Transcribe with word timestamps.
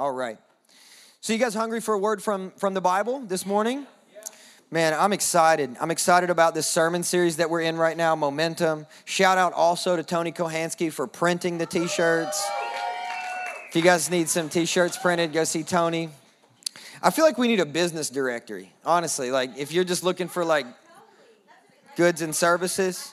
All 0.00 0.12
right. 0.12 0.38
So, 1.20 1.34
you 1.34 1.38
guys 1.38 1.52
hungry 1.52 1.82
for 1.82 1.92
a 1.92 1.98
word 1.98 2.22
from, 2.22 2.52
from 2.52 2.72
the 2.72 2.80
Bible 2.80 3.20
this 3.20 3.44
morning? 3.44 3.86
Man, 4.70 4.94
I'm 4.94 5.12
excited. 5.12 5.76
I'm 5.78 5.90
excited 5.90 6.30
about 6.30 6.54
this 6.54 6.66
sermon 6.66 7.02
series 7.02 7.36
that 7.36 7.50
we're 7.50 7.60
in 7.60 7.76
right 7.76 7.94
now, 7.94 8.16
Momentum. 8.16 8.86
Shout 9.04 9.36
out 9.36 9.52
also 9.52 9.96
to 9.96 10.02
Tony 10.02 10.32
Kohansky 10.32 10.90
for 10.90 11.06
printing 11.06 11.58
the 11.58 11.66
t 11.66 11.86
shirts. 11.86 12.42
If 13.68 13.76
you 13.76 13.82
guys 13.82 14.10
need 14.10 14.30
some 14.30 14.48
t 14.48 14.64
shirts 14.64 14.96
printed, 14.96 15.34
go 15.34 15.44
see 15.44 15.64
Tony. 15.64 16.08
I 17.02 17.10
feel 17.10 17.26
like 17.26 17.36
we 17.36 17.46
need 17.46 17.60
a 17.60 17.66
business 17.66 18.08
directory, 18.08 18.72
honestly. 18.86 19.30
Like, 19.30 19.58
if 19.58 19.70
you're 19.70 19.84
just 19.84 20.02
looking 20.02 20.28
for 20.28 20.46
like 20.46 20.64
goods 21.96 22.22
and 22.22 22.34
services, 22.34 23.12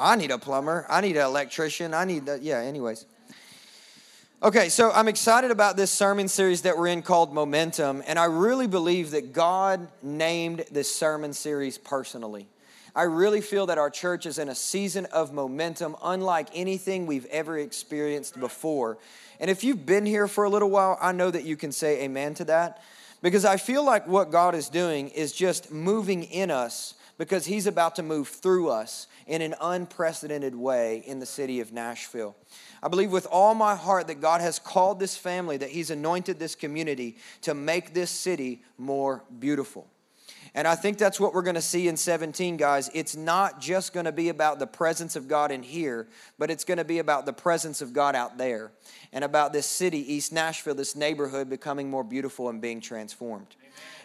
I 0.00 0.16
need 0.16 0.32
a 0.32 0.38
plumber, 0.38 0.84
I 0.90 1.00
need 1.00 1.16
an 1.16 1.26
electrician, 1.26 1.94
I 1.94 2.06
need 2.06 2.26
that. 2.26 2.42
Yeah, 2.42 2.58
anyways. 2.58 3.06
Okay, 4.44 4.70
so 4.70 4.90
I'm 4.90 5.06
excited 5.06 5.52
about 5.52 5.76
this 5.76 5.92
sermon 5.92 6.26
series 6.26 6.62
that 6.62 6.76
we're 6.76 6.88
in 6.88 7.02
called 7.02 7.32
Momentum, 7.32 8.02
and 8.08 8.18
I 8.18 8.24
really 8.24 8.66
believe 8.66 9.12
that 9.12 9.32
God 9.32 9.86
named 10.02 10.64
this 10.68 10.92
sermon 10.92 11.32
series 11.32 11.78
personally. 11.78 12.48
I 12.92 13.04
really 13.04 13.40
feel 13.40 13.66
that 13.66 13.78
our 13.78 13.88
church 13.88 14.26
is 14.26 14.40
in 14.40 14.48
a 14.48 14.54
season 14.56 15.06
of 15.12 15.32
momentum 15.32 15.94
unlike 16.02 16.48
anything 16.54 17.06
we've 17.06 17.26
ever 17.26 17.56
experienced 17.56 18.40
before. 18.40 18.98
And 19.38 19.48
if 19.48 19.62
you've 19.62 19.86
been 19.86 20.06
here 20.06 20.26
for 20.26 20.42
a 20.42 20.50
little 20.50 20.70
while, 20.70 20.98
I 21.00 21.12
know 21.12 21.30
that 21.30 21.44
you 21.44 21.54
can 21.54 21.70
say 21.70 22.02
amen 22.02 22.34
to 22.34 22.44
that 22.46 22.82
because 23.22 23.44
I 23.44 23.58
feel 23.58 23.84
like 23.84 24.08
what 24.08 24.32
God 24.32 24.56
is 24.56 24.68
doing 24.68 25.10
is 25.10 25.30
just 25.30 25.70
moving 25.70 26.24
in 26.24 26.50
us 26.50 26.94
because 27.22 27.46
He's 27.46 27.68
about 27.68 27.94
to 27.94 28.02
move 28.02 28.26
through 28.26 28.68
us 28.68 29.06
in 29.28 29.42
an 29.42 29.54
unprecedented 29.60 30.56
way 30.56 31.04
in 31.06 31.20
the 31.20 31.26
city 31.26 31.60
of 31.60 31.72
Nashville. 31.72 32.34
I 32.82 32.88
believe 32.88 33.12
with 33.12 33.28
all 33.30 33.54
my 33.54 33.76
heart 33.76 34.08
that 34.08 34.20
God 34.20 34.40
has 34.40 34.58
called 34.58 34.98
this 34.98 35.16
family, 35.16 35.56
that 35.58 35.70
He's 35.70 35.92
anointed 35.92 36.40
this 36.40 36.56
community 36.56 37.16
to 37.42 37.54
make 37.54 37.94
this 37.94 38.10
city 38.10 38.64
more 38.76 39.22
beautiful. 39.38 39.86
And 40.54 40.68
I 40.68 40.74
think 40.74 40.98
that's 40.98 41.18
what 41.18 41.32
we're 41.32 41.42
going 41.42 41.54
to 41.54 41.62
see 41.62 41.88
in 41.88 41.96
17, 41.96 42.58
guys. 42.58 42.90
It's 42.92 43.16
not 43.16 43.60
just 43.60 43.94
going 43.94 44.04
to 44.04 44.12
be 44.12 44.28
about 44.28 44.58
the 44.58 44.66
presence 44.66 45.16
of 45.16 45.26
God 45.26 45.50
in 45.50 45.62
here, 45.62 46.08
but 46.38 46.50
it's 46.50 46.64
going 46.64 46.78
to 46.78 46.84
be 46.84 46.98
about 46.98 47.24
the 47.24 47.32
presence 47.32 47.80
of 47.80 47.94
God 47.94 48.14
out 48.14 48.36
there 48.36 48.70
and 49.12 49.24
about 49.24 49.54
this 49.54 49.64
city, 49.64 50.12
East 50.12 50.30
Nashville, 50.30 50.74
this 50.74 50.94
neighborhood 50.94 51.48
becoming 51.48 51.88
more 51.88 52.04
beautiful 52.04 52.50
and 52.50 52.60
being 52.60 52.82
transformed. 52.82 53.56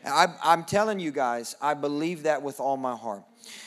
I, 0.06 0.28
I'm 0.42 0.64
telling 0.64 1.00
you 1.02 1.12
guys, 1.12 1.56
I 1.62 1.74
believe 1.74 2.24
that 2.24 2.42
with 2.42 2.62
all 2.62 2.78
my 2.78 2.96
heart. 2.96 3.24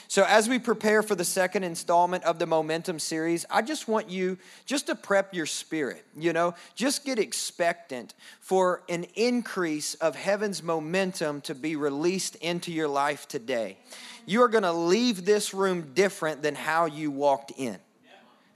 So, 0.09 0.25
as 0.25 0.49
we 0.49 0.59
prepare 0.59 1.03
for 1.03 1.15
the 1.15 1.25
second 1.25 1.65
installment 1.65 2.25
of 2.25 2.39
the 2.39 2.47
Momentum 2.47 2.99
series, 2.99 3.47
I 3.51 3.63
just 3.63 3.87
want 3.87 4.11
you 4.11 4.39
just 4.67 4.87
to 4.89 4.95
prep 4.95 5.35
your 5.35 5.47
spirit, 5.47 6.05
you 6.17 6.33
know, 6.33 6.55
just 6.75 7.05
get 7.05 7.19
expectant 7.19 8.15
for 8.41 8.83
an 8.89 9.05
increase 9.15 9.95
of 9.95 10.17
heaven's 10.17 10.63
momentum 10.63 11.41
to 11.43 11.55
be 11.55 11.77
released 11.77 12.37
into 12.37 12.73
your 12.73 12.89
life 12.89 13.29
today. 13.29 13.79
You 14.27 14.43
are 14.43 14.49
going 14.49 14.65
to 14.65 14.73
leave 14.73 15.25
this 15.25 15.55
room 15.55 15.93
different 15.95 16.43
than 16.43 16.55
how 16.55 16.87
you 16.87 17.11
walked 17.11 17.53
in. 17.57 17.79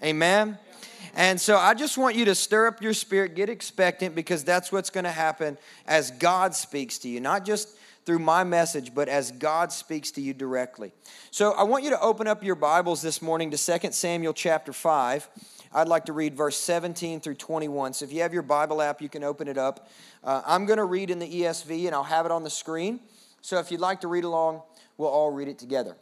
Amen. 0.02 0.58
And 1.16 1.40
so 1.40 1.56
I 1.56 1.74
just 1.74 1.96
want 1.96 2.16
you 2.16 2.24
to 2.24 2.34
stir 2.34 2.66
up 2.66 2.82
your 2.82 2.94
spirit, 2.94 3.36
get 3.36 3.48
expectant, 3.48 4.14
because 4.14 4.42
that's 4.42 4.72
what's 4.72 4.90
going 4.90 5.04
to 5.04 5.10
happen 5.10 5.56
as 5.86 6.10
God 6.10 6.54
speaks 6.54 6.98
to 6.98 7.08
you, 7.08 7.20
not 7.20 7.44
just 7.44 7.68
through 8.04 8.18
my 8.18 8.44
message, 8.44 8.94
but 8.94 9.08
as 9.08 9.30
God 9.30 9.72
speaks 9.72 10.10
to 10.12 10.20
you 10.20 10.34
directly. 10.34 10.92
So 11.30 11.52
I 11.52 11.62
want 11.62 11.84
you 11.84 11.90
to 11.90 12.00
open 12.00 12.26
up 12.26 12.44
your 12.44 12.54
Bibles 12.54 13.00
this 13.00 13.22
morning 13.22 13.50
to 13.50 13.56
2 13.56 13.92
Samuel 13.92 14.34
chapter 14.34 14.72
5. 14.72 15.28
I'd 15.72 15.88
like 15.88 16.04
to 16.04 16.12
read 16.12 16.36
verse 16.36 16.56
17 16.58 17.20
through 17.20 17.34
21. 17.34 17.94
So 17.94 18.04
if 18.04 18.12
you 18.12 18.22
have 18.22 18.32
your 18.32 18.42
Bible 18.42 18.80
app, 18.82 19.00
you 19.00 19.08
can 19.08 19.24
open 19.24 19.48
it 19.48 19.58
up. 19.58 19.88
Uh, 20.22 20.42
I'm 20.46 20.66
going 20.66 20.76
to 20.76 20.84
read 20.84 21.10
in 21.10 21.18
the 21.18 21.28
ESV 21.28 21.86
and 21.86 21.94
I'll 21.94 22.04
have 22.04 22.26
it 22.26 22.32
on 22.32 22.44
the 22.44 22.50
screen. 22.50 23.00
So 23.40 23.58
if 23.58 23.70
you'd 23.70 23.80
like 23.80 24.00
to 24.02 24.08
read 24.08 24.24
along, 24.24 24.62
we'll 24.96 25.08
all 25.08 25.30
read 25.30 25.48
it 25.48 25.58
together. 25.58 25.96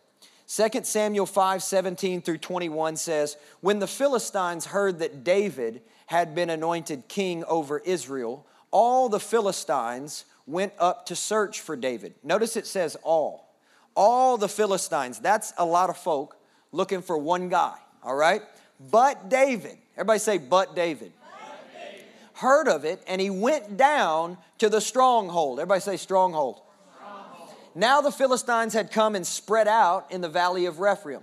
2 0.49 0.69
Samuel 0.83 1.25
5 1.25 1.63
17 1.63 2.21
through 2.21 2.39
21 2.39 2.97
says, 2.97 3.37
When 3.61 3.79
the 3.79 3.87
Philistines 3.87 4.67
heard 4.67 4.99
that 4.99 5.25
David 5.25 5.81
had 6.07 6.35
been 6.35 6.51
anointed 6.51 7.09
king 7.09 7.43
over 7.45 7.79
Israel, 7.79 8.47
all 8.73 9.09
the 9.09 9.21
Philistines 9.21 10.25
went 10.47 10.73
up 10.79 11.07
to 11.07 11.15
search 11.15 11.61
for 11.61 11.77
David. 11.77 12.15
Notice 12.25 12.57
it 12.57 12.67
says 12.67 12.97
all. 13.05 13.55
All 13.95 14.39
the 14.39 14.49
Philistines, 14.49 15.21
that's 15.21 15.53
a 15.59 15.65
lot 15.65 15.91
of 15.91 15.97
folk 15.97 16.37
looking 16.73 17.03
for 17.03 17.17
one 17.17 17.49
guy, 17.49 17.75
all 18.03 18.17
right? 18.17 18.43
But 18.91 19.29
David, 19.29 19.77
everybody 19.95 20.19
say, 20.19 20.39
but 20.39 20.75
David. 20.75 21.13
But 21.21 21.81
David. 21.81 22.05
Heard 22.33 22.69
of 22.69 22.85
it, 22.85 23.03
and 23.07 23.21
he 23.21 23.31
went 23.31 23.77
down 23.77 24.39
to 24.59 24.69
the 24.69 24.81
stronghold. 24.81 25.61
Everybody 25.61 25.83
say, 25.83 25.97
stronghold. 25.99 26.63
stronghold. 26.97 27.51
Now 27.75 28.01
the 28.01 28.11
Philistines 28.11 28.73
had 28.73 28.91
come 28.91 29.15
and 29.15 29.27
spread 29.27 29.69
out 29.69 30.11
in 30.11 30.23
the 30.23 30.29
valley 30.29 30.65
of 30.65 30.81
Rephaim. 30.81 31.21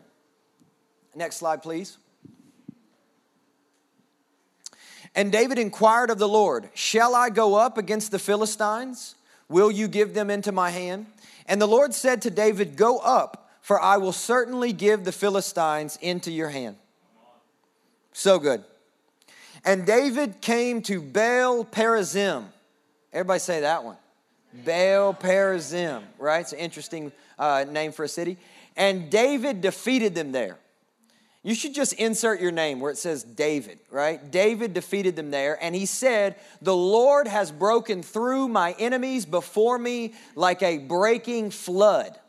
Next 1.16 1.38
slide, 1.38 1.64
please. 1.64 1.98
And 5.16 5.32
David 5.32 5.58
inquired 5.58 6.10
of 6.10 6.20
the 6.20 6.28
Lord, 6.28 6.70
Shall 6.74 7.16
I 7.16 7.30
go 7.30 7.56
up 7.56 7.78
against 7.78 8.12
the 8.12 8.20
Philistines? 8.20 9.16
Will 9.48 9.72
you 9.72 9.88
give 9.88 10.14
them 10.14 10.30
into 10.30 10.52
my 10.52 10.70
hand? 10.70 11.08
And 11.48 11.60
the 11.60 11.68
Lord 11.68 11.94
said 11.94 12.22
to 12.24 12.30
David, 12.30 12.76
Go 12.76 13.00
up, 13.00 13.50
for 13.62 13.82
I 13.82 13.98
will 13.98 14.14
certainly 14.14 14.72
give 14.72 15.04
the 15.04 15.12
Philistines 15.12 15.98
into 16.02 16.32
your 16.32 16.50
hand. 16.50 16.76
So 18.14 18.38
good. 18.40 18.64
And 19.66 19.86
David 19.86 20.42
came 20.42 20.82
to 20.84 21.02
Baal 21.02 21.66
Perazim. 21.66 22.46
Everybody 23.12 23.40
say 23.40 23.62
that 23.62 23.84
one. 23.84 23.98
Baal 24.54 25.14
Perazim, 25.14 26.04
right? 26.18 26.42
It's 26.42 26.54
an 26.54 26.60
interesting 26.60 27.12
uh, 27.38 27.66
name 27.70 27.92
for 27.92 28.04
a 28.04 28.08
city. 28.08 28.38
And 28.78 29.10
David 29.10 29.62
defeated 29.62 30.16
them 30.16 30.32
there. 30.32 30.58
You 31.42 31.56
should 31.56 31.74
just 31.74 31.94
insert 31.94 32.42
your 32.42 32.52
name 32.52 32.82
where 32.82 32.92
it 32.92 32.98
says 32.98 33.24
David, 33.24 33.80
right? 33.90 34.30
David 34.30 34.74
defeated 34.74 35.16
them 35.16 35.32
there, 35.32 35.58
and 35.64 35.74
he 35.74 35.86
said, 35.86 36.36
The 36.62 36.76
Lord 36.76 37.28
has 37.28 37.50
broken 37.50 38.04
through 38.04 38.50
my 38.50 38.76
enemies 38.78 39.26
before 39.26 39.78
me 39.78 40.14
like 40.36 40.62
a 40.62 40.80
breaking 40.80 41.52
flood. 41.52 42.20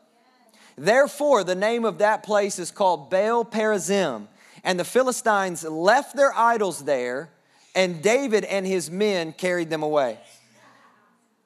Therefore, 0.77 1.43
the 1.43 1.55
name 1.55 1.83
of 1.83 1.97
that 1.97 2.23
place 2.23 2.57
is 2.57 2.71
called 2.71 3.09
Baal 3.09 3.43
Perazim. 3.43 4.27
And 4.63 4.79
the 4.79 4.85
Philistines 4.85 5.63
left 5.63 6.15
their 6.15 6.33
idols 6.33 6.83
there, 6.85 7.31
and 7.75 8.01
David 8.01 8.45
and 8.45 8.65
his 8.65 8.89
men 8.89 9.33
carried 9.33 9.69
them 9.69 9.83
away. 9.83 10.19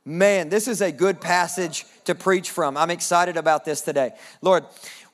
Man, 0.03 0.49
this 0.49 0.67
is 0.67 0.81
a 0.81 0.91
good 0.91 1.19
passage 1.19 1.85
to 2.03 2.13
preach 2.13 2.51
from. 2.51 2.77
I'm 2.77 2.91
excited 2.91 3.37
about 3.37 3.65
this 3.65 3.81
today. 3.81 4.11
Lord, 4.41 4.65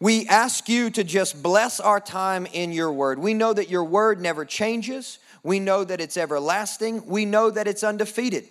we 0.02 0.28
ask 0.28 0.68
you 0.68 0.90
to 0.90 1.04
just 1.04 1.44
bless 1.44 1.80
our 1.80 2.00
time 2.00 2.48
in 2.48 2.72
your 2.72 2.92
word. 2.92 3.20
We 3.20 3.36
know 3.36 3.54
that 3.54 3.70
your 3.70 3.84
word 3.84 4.20
never 4.20 4.46
changes. 4.46 5.20
We 5.44 5.60
know 5.60 5.84
that 5.84 6.02
it's 6.02 6.18
everlasting. 6.18 7.06
We 7.06 7.26
know 7.26 7.52
that 7.52 7.68
it's 7.68 7.84
undefeated. 7.84 8.46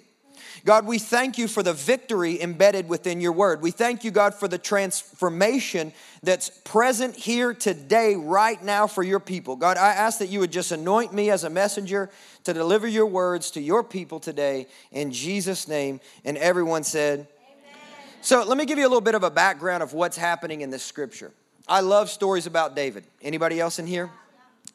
God, 0.65 0.87
we 0.87 1.01
thank 1.01 1.39
you 1.39 1.49
for 1.49 1.65
the 1.65 1.73
victory 1.73 2.41
embedded 2.41 2.89
within 2.89 3.21
your 3.21 3.33
word. 3.33 3.63
We 3.63 3.73
thank 3.73 4.05
you, 4.05 4.13
God, 4.13 4.33
for 4.33 4.47
the 4.47 4.59
transformation 4.59 5.93
that's 6.23 6.51
present 6.51 7.17
here 7.17 7.53
today, 7.53 8.15
right 8.15 8.63
now, 8.63 8.87
for 8.87 9.03
your 9.03 9.21
people. 9.21 9.57
God, 9.57 9.77
I 9.77 9.89
ask 9.89 10.21
that 10.21 10.29
you 10.29 10.39
would 10.39 10.53
just 10.53 10.71
anoint 10.71 11.13
me 11.13 11.31
as 11.31 11.43
a 11.43 11.51
messenger 11.51 12.11
to 12.45 12.53
deliver 12.53 12.87
your 12.87 13.07
words 13.07 13.51
to 13.53 13.61
your 13.61 13.83
people 13.83 14.21
today 14.21 14.69
in 14.93 15.11
Jesus' 15.11 15.67
name. 15.67 15.99
And 16.25 16.37
everyone 16.37 16.85
said, 16.85 17.21
Amen. 17.21 17.81
so 18.21 18.45
let 18.45 18.57
me 18.57 18.67
give 18.67 18.79
you 18.79 18.85
a 18.85 18.89
little 18.89 19.01
bit 19.01 19.17
of 19.17 19.25
a 19.25 19.31
background 19.31 19.83
of 19.83 19.95
what's 19.95 20.17
happening 20.17 20.61
in 20.61 20.71
this 20.71 20.85
scripture. 20.85 21.33
I 21.69 21.81
love 21.81 22.11
stories 22.11 22.47
about 22.47 22.75
David. 22.75 23.05
Anybody 23.23 23.61
else 23.61 23.79
in 23.79 23.87
here? 23.87 24.11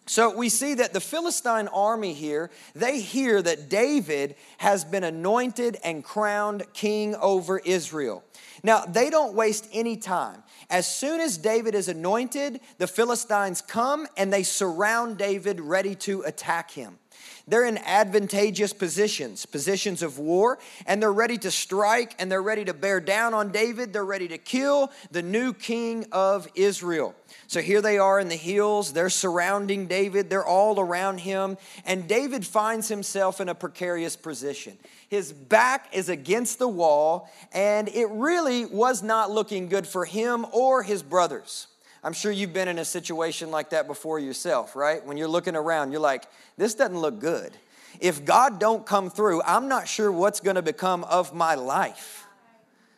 So 0.08 0.36
we 0.36 0.50
see 0.50 0.76
that 0.76 0.94
the 0.94 1.02
Philistine 1.02 1.68
army 1.70 2.14
here, 2.14 2.52
they 2.76 3.00
hear 3.00 3.42
that 3.42 3.70
David 3.70 4.36
has 4.60 4.86
been 4.86 5.04
anointed 5.04 5.78
and 5.84 6.04
crowned 6.04 6.64
king 6.74 7.16
over 7.16 7.58
Israel. 7.60 8.24
Now, 8.64 8.86
they 8.86 9.10
don't 9.10 9.34
waste 9.34 9.68
any 9.74 9.98
time. 9.98 10.44
As 10.70 10.88
soon 10.88 11.22
as 11.22 11.38
David 11.38 11.74
is 11.74 11.88
anointed, 11.88 12.62
the 12.78 12.88
Philistines 12.88 13.62
come 13.62 14.08
and 14.16 14.32
they 14.32 14.44
surround 14.44 15.18
David 15.18 15.60
ready 15.60 15.96
to 15.96 16.22
attack 16.22 16.72
him. 16.72 17.00
They're 17.48 17.66
in 17.66 17.78
advantageous 17.78 18.74
positions, 18.74 19.46
positions 19.46 20.02
of 20.02 20.18
war, 20.18 20.58
and 20.88 21.00
they're 21.00 21.14
ready 21.14 21.38
to 21.40 21.52
strike 21.52 22.16
and 22.18 22.32
they're 22.32 22.42
ready 22.42 22.66
to 22.66 22.74
bear 22.74 23.00
down 23.00 23.36
on 23.36 23.52
David. 23.52 23.94
They're 23.94 24.04
ready 24.04 24.28
to 24.30 24.40
kill 24.40 24.92
the 25.12 25.22
new 25.22 25.54
king 25.54 26.08
of 26.12 26.48
Israel. 26.56 27.14
So 27.48 27.62
here 27.62 27.82
they 27.82 28.00
are 28.00 28.20
in 28.20 28.30
the 28.30 28.36
hills. 28.36 28.94
They're 28.94 29.10
surrounding 29.10 29.86
David. 29.86 30.30
They're 30.30 30.46
all 30.46 30.80
around 30.80 31.20
him. 31.20 31.58
And 31.86 32.08
David 32.08 32.46
finds 32.46 32.88
himself 32.88 33.40
in 33.40 33.50
a 33.50 33.56
precarious 33.56 34.16
position. 34.16 34.78
His 35.08 35.32
back 35.32 35.90
is 35.94 36.10
against 36.10 36.58
the 36.58 36.68
wall, 36.68 37.30
and 37.54 37.88
it 37.90 38.10
really 38.10 38.66
was 38.66 39.04
not 39.04 39.30
looking 39.30 39.70
good 39.70 39.86
for 39.86 40.06
him 40.06 40.48
or 40.52 40.82
his 40.82 41.04
brothers. 41.04 41.68
I'm 42.06 42.14
sure 42.14 42.32
you've 42.32 42.54
been 42.54 42.68
in 42.68 42.78
a 42.78 42.86
situation 42.86 43.50
like 43.50 43.72
that 43.72 43.88
before 43.88 44.20
yourself, 44.20 44.76
right? 44.76 45.04
When 45.04 45.18
you're 45.18 45.28
looking 45.28 45.56
around, 45.56 45.92
you're 45.92 46.00
like, 46.00 46.28
this 46.56 46.76
doesn't 46.76 47.00
look 47.00 47.20
good. 47.20 47.52
if 48.00 48.24
God 48.24 48.60
don't 48.60 48.86
come 48.86 49.10
through, 49.10 49.42
I'm 49.42 49.68
not 49.68 49.88
sure 49.88 50.12
what's 50.12 50.40
going 50.40 50.56
to 50.56 50.62
become 50.62 51.04
of 51.06 51.34
my 51.34 51.56
life. 51.56 52.28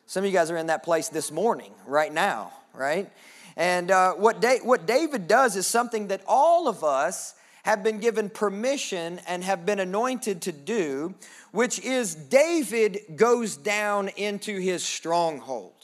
Some 0.07 0.25
of 0.25 0.29
you 0.29 0.37
guys 0.37 0.51
are 0.51 0.57
in 0.57 0.67
that 0.67 0.83
place 0.83 1.07
this 1.07 1.31
morning, 1.31 1.71
right 1.85 2.13
now, 2.13 2.51
right? 2.73 3.09
And 3.55 3.91
uh, 3.91 4.15
what, 4.15 4.41
da- 4.41 4.59
what 4.59 4.85
David 4.85 5.29
does 5.29 5.55
is 5.55 5.65
something 5.65 6.07
that 6.07 6.21
all 6.27 6.67
of 6.67 6.83
us 6.83 7.33
have 7.63 7.83
been 7.83 7.99
given 7.99 8.29
permission 8.29 9.21
and 9.25 9.41
have 9.41 9.65
been 9.65 9.79
anointed 9.79 10.41
to 10.41 10.51
do, 10.51 11.15
which 11.51 11.79
is 11.79 12.13
David 12.13 12.99
goes 13.15 13.55
down 13.55 14.09
into 14.17 14.59
his 14.59 14.83
stronghold. 14.83 15.76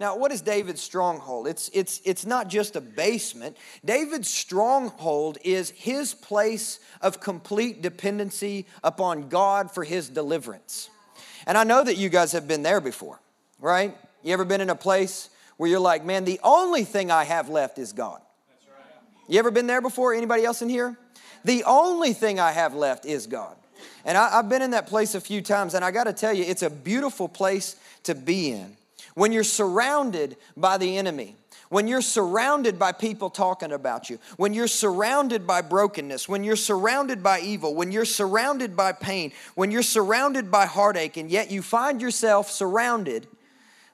Now, 0.00 0.16
what 0.16 0.32
is 0.32 0.40
David's 0.40 0.80
stronghold? 0.80 1.46
It's, 1.46 1.70
it's, 1.74 2.00
it's 2.06 2.24
not 2.24 2.48
just 2.48 2.74
a 2.74 2.80
basement. 2.80 3.58
David's 3.84 4.30
stronghold 4.30 5.36
is 5.44 5.68
his 5.70 6.14
place 6.14 6.80
of 7.02 7.20
complete 7.20 7.82
dependency 7.82 8.64
upon 8.82 9.28
God 9.28 9.70
for 9.70 9.84
his 9.84 10.08
deliverance. 10.08 10.88
And 11.46 11.58
I 11.58 11.64
know 11.64 11.84
that 11.84 11.98
you 11.98 12.08
guys 12.08 12.32
have 12.32 12.48
been 12.48 12.62
there 12.62 12.80
before, 12.80 13.20
right? 13.60 13.94
You 14.22 14.32
ever 14.32 14.46
been 14.46 14.62
in 14.62 14.70
a 14.70 14.74
place 14.74 15.28
where 15.58 15.68
you're 15.68 15.78
like, 15.78 16.02
man, 16.02 16.24
the 16.24 16.40
only 16.42 16.84
thing 16.84 17.10
I 17.10 17.24
have 17.24 17.50
left 17.50 17.78
is 17.78 17.92
God. 17.92 18.22
You 19.28 19.38
ever 19.38 19.50
been 19.50 19.66
there 19.66 19.82
before? 19.82 20.14
Anybody 20.14 20.46
else 20.46 20.62
in 20.62 20.70
here? 20.70 20.96
The 21.44 21.62
only 21.64 22.14
thing 22.14 22.40
I 22.40 22.52
have 22.52 22.74
left 22.74 23.04
is 23.04 23.26
God. 23.26 23.54
And 24.06 24.16
I, 24.16 24.30
have 24.30 24.48
been 24.48 24.62
in 24.62 24.70
that 24.70 24.86
place 24.86 25.14
a 25.14 25.20
few 25.20 25.42
times, 25.42 25.74
and 25.74 25.84
I 25.84 25.90
got 25.90 26.04
to 26.04 26.14
tell 26.14 26.32
you, 26.32 26.44
it's 26.44 26.62
a 26.62 26.70
beautiful 26.70 27.28
place 27.28 27.76
to 28.04 28.14
be 28.14 28.50
in. 28.50 28.78
When 29.20 29.32
you're 29.32 29.44
surrounded 29.44 30.38
by 30.56 30.78
the 30.78 30.96
enemy, 30.96 31.36
when 31.68 31.86
you're 31.86 32.00
surrounded 32.00 32.78
by 32.78 32.92
people 32.92 33.28
talking 33.28 33.70
about 33.70 34.08
you, 34.08 34.18
when 34.38 34.54
you're 34.54 34.66
surrounded 34.66 35.46
by 35.46 35.60
brokenness, 35.60 36.26
when 36.26 36.42
you're 36.42 36.56
surrounded 36.56 37.22
by 37.22 37.40
evil, 37.40 37.74
when 37.74 37.92
you're 37.92 38.06
surrounded 38.06 38.74
by 38.74 38.92
pain, 38.92 39.32
when 39.56 39.70
you're 39.70 39.82
surrounded 39.82 40.50
by 40.50 40.64
heartache, 40.64 41.18
and 41.18 41.30
yet 41.30 41.50
you 41.50 41.60
find 41.60 42.00
yourself 42.00 42.50
surrounded, 42.50 43.28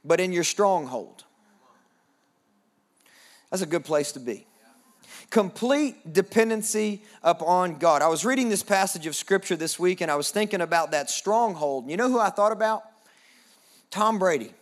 but 0.04 0.20
in 0.20 0.32
your 0.32 0.44
stronghold. 0.44 1.24
That's 3.50 3.64
a 3.64 3.66
good 3.66 3.84
place 3.84 4.12
to 4.12 4.20
be. 4.20 4.46
Complete 5.30 6.12
dependency 6.12 7.02
upon 7.24 7.78
God. 7.78 8.00
I 8.00 8.06
was 8.06 8.24
reading 8.24 8.48
this 8.48 8.62
passage 8.62 9.08
of 9.08 9.16
scripture 9.16 9.56
this 9.56 9.76
week 9.76 10.00
and 10.00 10.08
I 10.08 10.14
was 10.14 10.30
thinking 10.30 10.60
about 10.60 10.92
that 10.92 11.10
stronghold. 11.10 11.90
You 11.90 11.96
know 11.96 12.08
who 12.08 12.20
I 12.20 12.30
thought 12.30 12.52
about? 12.52 12.84
Tom 13.90 14.20
Brady. 14.20 14.54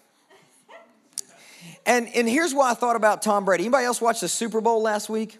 And, 1.86 2.08
and 2.14 2.28
here's 2.28 2.54
why 2.54 2.70
I 2.70 2.74
thought 2.74 2.96
about 2.96 3.22
Tom 3.22 3.44
Brady. 3.44 3.64
Anybody 3.64 3.84
else 3.84 4.00
watch 4.00 4.20
the 4.20 4.28
Super 4.28 4.60
Bowl 4.60 4.82
last 4.82 5.08
week? 5.08 5.38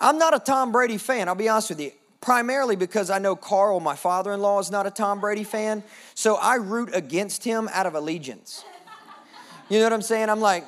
I'm 0.00 0.18
not 0.18 0.34
a 0.34 0.38
Tom 0.38 0.72
Brady 0.72 0.96
fan, 0.96 1.28
I'll 1.28 1.34
be 1.34 1.48
honest 1.48 1.70
with 1.70 1.80
you. 1.80 1.92
Primarily 2.20 2.76
because 2.76 3.10
I 3.10 3.18
know 3.18 3.36
Carl, 3.36 3.80
my 3.80 3.96
father 3.96 4.32
in 4.32 4.40
law, 4.40 4.58
is 4.58 4.70
not 4.70 4.86
a 4.86 4.90
Tom 4.90 5.20
Brady 5.20 5.44
fan. 5.44 5.82
So 6.14 6.36
I 6.36 6.56
root 6.56 6.90
against 6.94 7.44
him 7.44 7.68
out 7.72 7.86
of 7.86 7.94
allegiance. 7.94 8.64
You 9.68 9.78
know 9.78 9.84
what 9.84 9.92
I'm 9.92 10.02
saying? 10.02 10.28
I'm 10.28 10.40
like, 10.40 10.64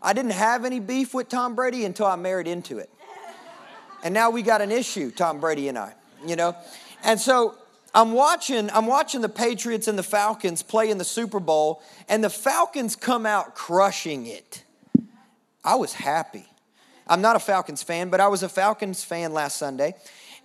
I 0.00 0.12
didn't 0.12 0.32
have 0.32 0.64
any 0.64 0.80
beef 0.80 1.14
with 1.14 1.28
Tom 1.28 1.54
Brady 1.54 1.84
until 1.84 2.06
I 2.06 2.16
married 2.16 2.46
into 2.46 2.78
it. 2.78 2.90
And 4.02 4.14
now 4.14 4.30
we 4.30 4.42
got 4.42 4.60
an 4.60 4.70
issue, 4.70 5.10
Tom 5.10 5.40
Brady 5.40 5.68
and 5.68 5.76
I, 5.76 5.92
you 6.24 6.36
know? 6.36 6.56
And 7.02 7.20
so 7.20 7.56
I'm 7.96 8.12
watching, 8.12 8.68
I'm 8.72 8.86
watching 8.86 9.22
the 9.22 9.28
Patriots 9.30 9.88
and 9.88 9.98
the 9.98 10.02
Falcons 10.02 10.62
play 10.62 10.90
in 10.90 10.98
the 10.98 11.04
Super 11.04 11.40
Bowl, 11.40 11.82
and 12.10 12.22
the 12.22 12.28
Falcons 12.28 12.94
come 12.94 13.24
out 13.24 13.54
crushing 13.54 14.26
it. 14.26 14.64
I 15.64 15.76
was 15.76 15.94
happy. 15.94 16.44
I'm 17.08 17.22
not 17.22 17.36
a 17.36 17.38
Falcons 17.38 17.82
fan, 17.82 18.10
but 18.10 18.20
I 18.20 18.28
was 18.28 18.42
a 18.42 18.50
Falcons 18.50 19.02
fan 19.02 19.32
last 19.32 19.56
Sunday. 19.56 19.94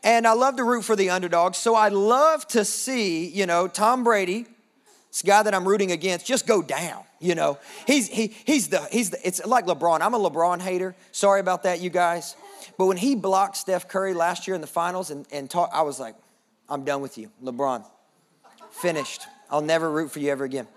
And 0.01 0.25
I 0.25 0.31
love 0.31 0.55
to 0.55 0.63
root 0.63 0.83
for 0.83 0.95
the 0.95 1.09
underdogs. 1.09 1.57
So 1.57 1.75
I 1.75 1.89
love 1.89 2.47
to 2.49 2.63
see, 2.63 3.27
you 3.27 3.45
know, 3.45 3.67
Tom 3.67 4.05
Brady, 4.05 4.45
this 5.09 5.21
guy 5.21 5.43
that 5.43 5.53
I'm 5.53 5.67
rooting 5.67 5.91
against, 5.91 6.25
just 6.25 6.47
go 6.47 6.61
down. 6.61 7.03
You 7.19 7.35
know, 7.35 7.59
he's 7.85 8.07
he 8.07 8.33
he's 8.45 8.69
the 8.69 8.87
he's 8.91 9.09
the, 9.11 9.27
it's 9.27 9.45
like 9.45 9.65
LeBron. 9.65 10.01
I'm 10.01 10.13
a 10.13 10.19
LeBron 10.19 10.61
hater. 10.61 10.95
Sorry 11.11 11.39
about 11.41 11.63
that, 11.63 11.81
you 11.81 11.89
guys. 11.89 12.35
But 12.77 12.85
when 12.85 12.97
he 12.97 13.13
blocked 13.13 13.57
Steph 13.57 13.89
Curry 13.89 14.13
last 14.13 14.47
year 14.47 14.55
in 14.55 14.61
the 14.61 14.67
finals 14.67 15.11
and, 15.11 15.27
and 15.31 15.49
talk, 15.49 15.69
I 15.73 15.81
was 15.81 15.99
like, 15.99 16.15
I'm 16.71 16.85
done 16.85 17.01
with 17.01 17.17
you, 17.17 17.29
LeBron. 17.43 17.85
Finished. 18.71 19.27
I'll 19.49 19.61
never 19.61 19.91
root 19.91 20.09
for 20.09 20.19
you 20.19 20.31
ever 20.31 20.45
again. 20.45 20.67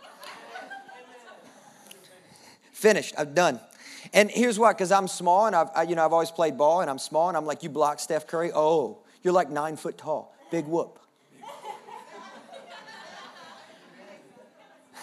Finished. 2.72 3.14
I'm 3.16 3.32
done. 3.32 3.60
And 4.12 4.28
here's 4.28 4.58
why, 4.58 4.72
because 4.72 4.90
I'm 4.90 5.06
small 5.06 5.46
and 5.46 5.54
I've 5.54 5.68
I, 5.74 5.84
you 5.84 5.94
know 5.94 6.04
I've 6.04 6.12
always 6.12 6.32
played 6.32 6.58
ball 6.58 6.80
and 6.80 6.90
I'm 6.90 6.98
small 6.98 7.28
and 7.28 7.36
I'm 7.36 7.46
like, 7.46 7.62
you 7.62 7.68
block 7.68 8.00
Steph 8.00 8.26
Curry. 8.26 8.50
Oh, 8.52 8.98
you're 9.22 9.32
like 9.32 9.50
nine 9.50 9.76
foot 9.76 9.96
tall. 9.96 10.34
Big 10.50 10.66
whoop. 10.66 10.98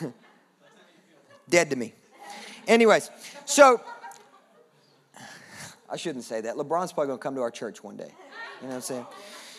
dead 1.49 1.69
to 1.69 1.77
me. 1.77 1.93
Anyways, 2.67 3.09
so 3.45 3.79
I 5.89 5.95
shouldn't 5.95 6.25
say 6.25 6.41
that. 6.41 6.55
LeBron's 6.55 6.91
probably 6.91 7.07
gonna 7.07 7.17
come 7.17 7.35
to 7.35 7.41
our 7.41 7.51
church 7.51 7.81
one 7.81 7.95
day. 7.95 8.11
You 8.61 8.67
know 8.67 8.69
what 8.69 8.75
I'm 8.75 8.81
saying? 8.81 9.05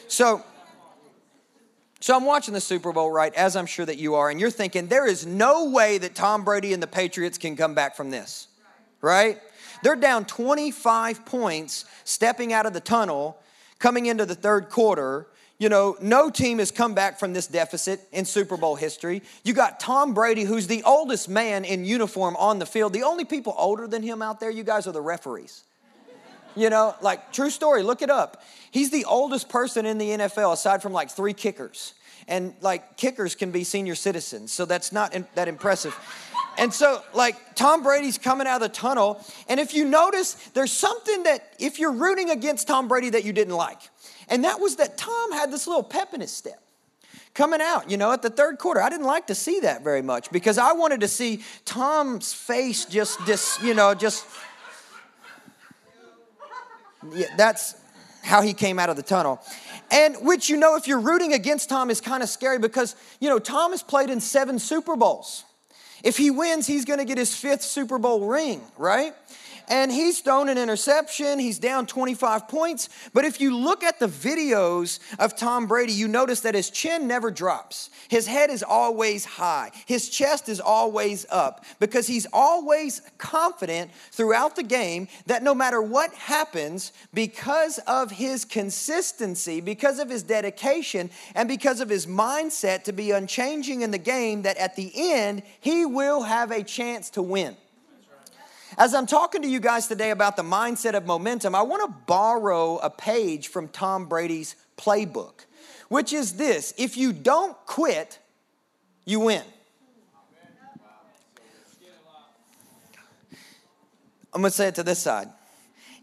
So, 0.08 0.44
so 2.02 2.16
I'm 2.16 2.24
watching 2.24 2.52
the 2.52 2.60
Super 2.60 2.92
Bowl, 2.92 3.12
right, 3.12 3.32
as 3.34 3.54
I'm 3.54 3.66
sure 3.66 3.86
that 3.86 3.96
you 3.96 4.16
are, 4.16 4.28
and 4.28 4.40
you're 4.40 4.50
thinking, 4.50 4.88
there 4.88 5.06
is 5.06 5.24
no 5.24 5.70
way 5.70 5.98
that 5.98 6.16
Tom 6.16 6.42
Brady 6.42 6.72
and 6.72 6.82
the 6.82 6.88
Patriots 6.88 7.38
can 7.38 7.54
come 7.54 7.74
back 7.74 7.94
from 7.94 8.10
this, 8.10 8.48
right? 9.00 9.38
They're 9.84 9.94
down 9.94 10.24
25 10.24 11.24
points 11.24 11.84
stepping 12.02 12.52
out 12.52 12.66
of 12.66 12.72
the 12.72 12.80
tunnel, 12.80 13.38
coming 13.78 14.06
into 14.06 14.26
the 14.26 14.34
third 14.34 14.68
quarter, 14.68 15.28
you 15.62 15.68
know, 15.68 15.96
no 16.00 16.28
team 16.28 16.58
has 16.58 16.72
come 16.72 16.92
back 16.92 17.20
from 17.20 17.32
this 17.32 17.46
deficit 17.46 18.00
in 18.10 18.24
Super 18.24 18.56
Bowl 18.56 18.74
history. 18.74 19.22
You 19.44 19.54
got 19.54 19.78
Tom 19.78 20.12
Brady, 20.12 20.42
who's 20.42 20.66
the 20.66 20.82
oldest 20.82 21.28
man 21.28 21.64
in 21.64 21.84
uniform 21.84 22.34
on 22.34 22.58
the 22.58 22.66
field. 22.66 22.92
The 22.92 23.04
only 23.04 23.24
people 23.24 23.54
older 23.56 23.86
than 23.86 24.02
him 24.02 24.22
out 24.22 24.40
there, 24.40 24.50
you 24.50 24.64
guys, 24.64 24.88
are 24.88 24.92
the 24.92 25.00
referees. 25.00 25.62
You 26.56 26.70
know, 26.70 26.94
like 27.00 27.32
true 27.32 27.50
story, 27.50 27.82
look 27.82 28.02
it 28.02 28.10
up. 28.10 28.42
He's 28.70 28.90
the 28.90 29.04
oldest 29.04 29.48
person 29.48 29.86
in 29.86 29.98
the 29.98 30.10
NFL 30.10 30.52
aside 30.52 30.82
from 30.82 30.92
like 30.92 31.10
three 31.10 31.34
kickers. 31.34 31.94
And 32.28 32.54
like 32.60 32.96
kickers 32.96 33.34
can 33.34 33.50
be 33.50 33.64
senior 33.64 33.94
citizens, 33.94 34.52
so 34.52 34.64
that's 34.64 34.92
not 34.92 35.12
in, 35.12 35.26
that 35.34 35.48
impressive. 35.48 35.96
And 36.58 36.72
so, 36.72 37.02
like, 37.14 37.54
Tom 37.54 37.82
Brady's 37.82 38.18
coming 38.18 38.46
out 38.46 38.56
of 38.56 38.60
the 38.62 38.68
tunnel. 38.68 39.24
And 39.48 39.58
if 39.58 39.74
you 39.74 39.86
notice, 39.86 40.34
there's 40.54 40.72
something 40.72 41.22
that, 41.22 41.54
if 41.58 41.78
you're 41.78 41.92
rooting 41.92 42.30
against 42.30 42.68
Tom 42.68 42.88
Brady, 42.88 43.10
that 43.10 43.24
you 43.24 43.32
didn't 43.32 43.54
like. 43.54 43.78
And 44.28 44.44
that 44.44 44.60
was 44.60 44.76
that 44.76 44.98
Tom 44.98 45.32
had 45.32 45.50
this 45.50 45.66
little 45.66 45.82
pep 45.82 46.14
in 46.14 46.20
his 46.20 46.30
step 46.30 46.62
coming 47.34 47.60
out, 47.62 47.90
you 47.90 47.96
know, 47.96 48.12
at 48.12 48.20
the 48.20 48.30
third 48.30 48.58
quarter. 48.58 48.82
I 48.82 48.90
didn't 48.90 49.06
like 49.06 49.28
to 49.28 49.34
see 49.34 49.60
that 49.60 49.82
very 49.82 50.02
much 50.02 50.30
because 50.30 50.58
I 50.58 50.72
wanted 50.72 51.00
to 51.00 51.08
see 51.08 51.42
Tom's 51.64 52.32
face 52.34 52.84
just, 52.84 53.24
just 53.26 53.62
you 53.62 53.74
know, 53.74 53.94
just. 53.94 54.26
Yeah, 57.10 57.26
that's 57.36 57.74
how 58.22 58.42
he 58.42 58.54
came 58.54 58.78
out 58.78 58.88
of 58.88 58.96
the 58.96 59.02
tunnel. 59.02 59.40
And 59.90 60.16
which, 60.22 60.48
you 60.48 60.56
know, 60.56 60.76
if 60.76 60.86
you're 60.86 61.00
rooting 61.00 61.32
against 61.32 61.68
Tom 61.68 61.90
is 61.90 62.00
kind 62.00 62.22
of 62.22 62.28
scary 62.28 62.58
because, 62.58 62.96
you 63.20 63.28
know, 63.28 63.38
Tom 63.38 63.72
has 63.72 63.82
played 63.82 64.10
in 64.10 64.20
seven 64.20 64.58
Super 64.58 64.96
Bowls. 64.96 65.44
If 66.02 66.16
he 66.16 66.30
wins, 66.30 66.66
he's 66.66 66.84
going 66.84 66.98
to 66.98 67.04
get 67.04 67.18
his 67.18 67.34
fifth 67.34 67.62
Super 67.62 67.98
Bowl 67.98 68.26
ring, 68.26 68.60
right? 68.76 69.14
And 69.68 69.90
he's 69.90 70.20
thrown 70.20 70.48
an 70.48 70.58
interception. 70.58 71.38
He's 71.38 71.58
down 71.58 71.86
25 71.86 72.48
points. 72.48 72.88
But 73.12 73.24
if 73.24 73.40
you 73.40 73.56
look 73.56 73.82
at 73.82 73.98
the 73.98 74.06
videos 74.06 74.98
of 75.18 75.36
Tom 75.36 75.66
Brady, 75.66 75.92
you 75.92 76.08
notice 76.08 76.40
that 76.40 76.54
his 76.54 76.70
chin 76.70 77.06
never 77.06 77.30
drops. 77.30 77.90
His 78.08 78.26
head 78.26 78.50
is 78.50 78.62
always 78.62 79.24
high. 79.24 79.70
His 79.86 80.08
chest 80.08 80.48
is 80.48 80.60
always 80.60 81.26
up 81.30 81.64
because 81.80 82.06
he's 82.06 82.26
always 82.32 83.02
confident 83.18 83.90
throughout 84.10 84.56
the 84.56 84.62
game 84.62 85.08
that 85.26 85.42
no 85.42 85.54
matter 85.54 85.80
what 85.80 86.12
happens, 86.14 86.92
because 87.14 87.78
of 87.86 88.10
his 88.10 88.44
consistency, 88.44 89.60
because 89.60 89.98
of 89.98 90.08
his 90.08 90.22
dedication, 90.22 91.10
and 91.34 91.48
because 91.48 91.80
of 91.80 91.88
his 91.88 92.06
mindset 92.06 92.84
to 92.84 92.92
be 92.92 93.10
unchanging 93.10 93.82
in 93.82 93.90
the 93.90 93.98
game, 93.98 94.42
that 94.42 94.56
at 94.56 94.76
the 94.76 94.92
end, 94.94 95.42
he 95.60 95.84
will 95.84 96.22
have 96.22 96.50
a 96.50 96.62
chance 96.62 97.10
to 97.10 97.22
win. 97.22 97.56
As 98.78 98.94
I'm 98.94 99.06
talking 99.06 99.42
to 99.42 99.48
you 99.48 99.60
guys 99.60 99.86
today 99.86 100.10
about 100.10 100.36
the 100.36 100.42
mindset 100.42 100.94
of 100.94 101.04
momentum, 101.04 101.54
I 101.54 101.62
want 101.62 101.82
to 101.82 101.98
borrow 102.06 102.78
a 102.78 102.88
page 102.88 103.48
from 103.48 103.68
Tom 103.68 104.06
Brady's 104.06 104.56
playbook, 104.78 105.44
which 105.88 106.12
is 106.12 106.34
this 106.34 106.72
if 106.78 106.96
you 106.96 107.12
don't 107.12 107.56
quit, 107.66 108.18
you 109.04 109.20
win. 109.20 109.42
I'm 114.34 114.40
going 114.40 114.50
to 114.50 114.56
say 114.56 114.68
it 114.68 114.76
to 114.76 114.82
this 114.82 114.98
side. 114.98 115.28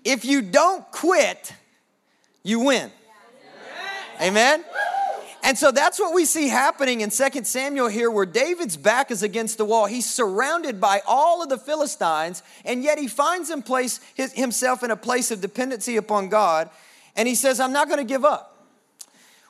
If 0.06 0.24
you 0.24 0.44
don't 0.44 0.90
quit, 0.92 1.52
you 2.44 2.60
win. 2.60 2.92
Amen? 4.22 4.64
And 5.50 5.58
so 5.58 5.72
that's 5.72 6.00
what 6.00 6.14
we 6.14 6.26
see 6.26 6.48
happening 6.48 7.02
in 7.02 7.10
2 7.10 7.44
Samuel 7.44 7.88
here, 7.88 8.12
where 8.12 8.28
David's 8.28 8.78
back 8.78 9.10
is 9.10 9.24
against 9.24 9.58
the 9.58 9.66
wall. 9.66 9.88
He's 9.88 10.08
surrounded 10.08 10.80
by 10.80 11.02
all 11.08 11.42
of 11.42 11.50
the 11.50 11.58
Philistines, 11.58 12.44
and 12.64 12.84
yet 12.84 13.00
he 13.00 13.08
finds 13.08 13.50
him 13.50 13.64
place, 13.64 14.00
his, 14.14 14.32
himself 14.34 14.84
in 14.84 14.92
a 14.92 14.96
place 14.96 15.32
of 15.32 15.42
dependency 15.42 15.98
upon 15.98 16.30
God. 16.30 16.70
And 17.16 17.28
he 17.28 17.34
says, 17.34 17.60
I'm 17.60 17.74
not 17.74 17.88
going 17.88 17.98
to 17.98 18.04
give 18.04 18.24
up. 18.24 18.64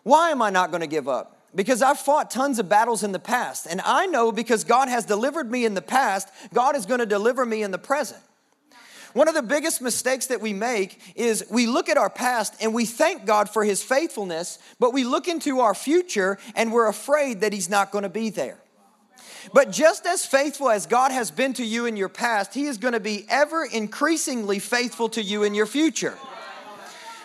Why 0.03 0.29
am 0.29 0.41
I 0.41 0.50
not 0.51 0.72
going 0.72 0.79
to 0.79 0.88
give 0.88 1.10
up? 1.10 1.38
Because 1.53 1.82
I've 1.82 2.00
fought 2.00 2.32
tons 2.32 2.60
of 2.60 2.70
battles 2.70 3.03
in 3.03 3.12
the 3.12 3.20
past, 3.20 3.68
and 3.70 3.82
I 3.82 4.06
know 4.06 4.32
because 4.32 4.63
God 4.63 4.88
has 4.88 5.03
delivered 5.03 5.51
me 5.51 5.65
in 5.65 5.74
the 5.74 5.82
past, 5.82 6.29
God 6.53 6.77
is 6.77 6.86
going 6.86 7.01
to 7.01 7.06
deliver 7.06 7.46
me 7.46 7.62
in 7.62 7.72
the 7.72 7.77
present. 7.77 8.22
One 9.13 9.28
of 9.28 9.34
the 9.34 9.42
biggest 9.42 9.82
mistakes 9.82 10.28
that 10.28 10.39
we 10.42 10.54
make 10.54 11.00
is 11.16 11.44
we 11.50 11.66
look 11.66 11.89
at 11.89 11.98
our 11.98 12.10
past 12.10 12.54
and 12.62 12.74
we 12.74 12.86
thank 12.86 13.25
God 13.25 13.50
for 13.50 13.63
his 13.63 13.82
faithfulness, 13.82 14.60
but 14.80 14.94
we 14.94 15.04
look 15.04 15.28
into 15.28 15.62
our 15.62 15.74
future 15.74 16.38
and 16.56 16.72
we're 16.72 16.88
afraid 16.88 17.42
that 17.42 17.51
he's 17.51 17.70
not 17.70 17.92
going 17.92 18.04
to 18.04 18.10
be 18.10 18.30
there. 18.30 18.60
But 19.54 19.72
just 19.72 20.06
as 20.06 20.25
faithful 20.25 20.70
as 20.70 20.86
God 20.86 21.12
has 21.12 21.32
been 21.32 21.54
to 21.54 21.66
you 21.66 21.86
in 21.86 21.98
your 21.98 22.10
past, 22.10 22.54
he 22.54 22.66
is 22.66 22.78
going 22.78 22.94
to 22.94 23.00
be 23.00 23.25
ever 23.30 23.66
increasingly 23.66 24.60
faithful 24.60 25.10
to 25.10 25.24
you 25.24 25.44
in 25.44 25.56
your 25.56 25.66
future. 25.66 26.18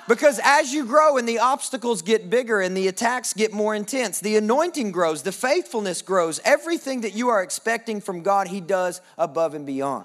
Because 0.07 0.39
as 0.45 0.73
you 0.73 0.85
grow 0.85 1.17
and 1.17 1.27
the 1.27 1.39
obstacles 1.39 2.03
get 2.03 2.29
bigger 2.29 2.61
and 2.61 2.77
the 2.77 2.89
attacks 2.89 3.33
get 3.33 3.53
more 3.53 3.75
intense, 3.75 4.21
the 4.21 4.37
anointing 4.37 4.93
grows, 4.93 5.23
the 5.23 5.33
faithfulness 5.33 6.03
grows. 6.03 6.41
Everything 6.45 7.03
that 7.03 7.15
you 7.15 7.29
are 7.29 7.43
expecting 7.43 8.01
from 8.03 8.23
God, 8.23 8.49
He 8.49 8.61
does 8.61 9.01
above 9.17 9.55
and 9.55 9.65
beyond. 9.65 10.05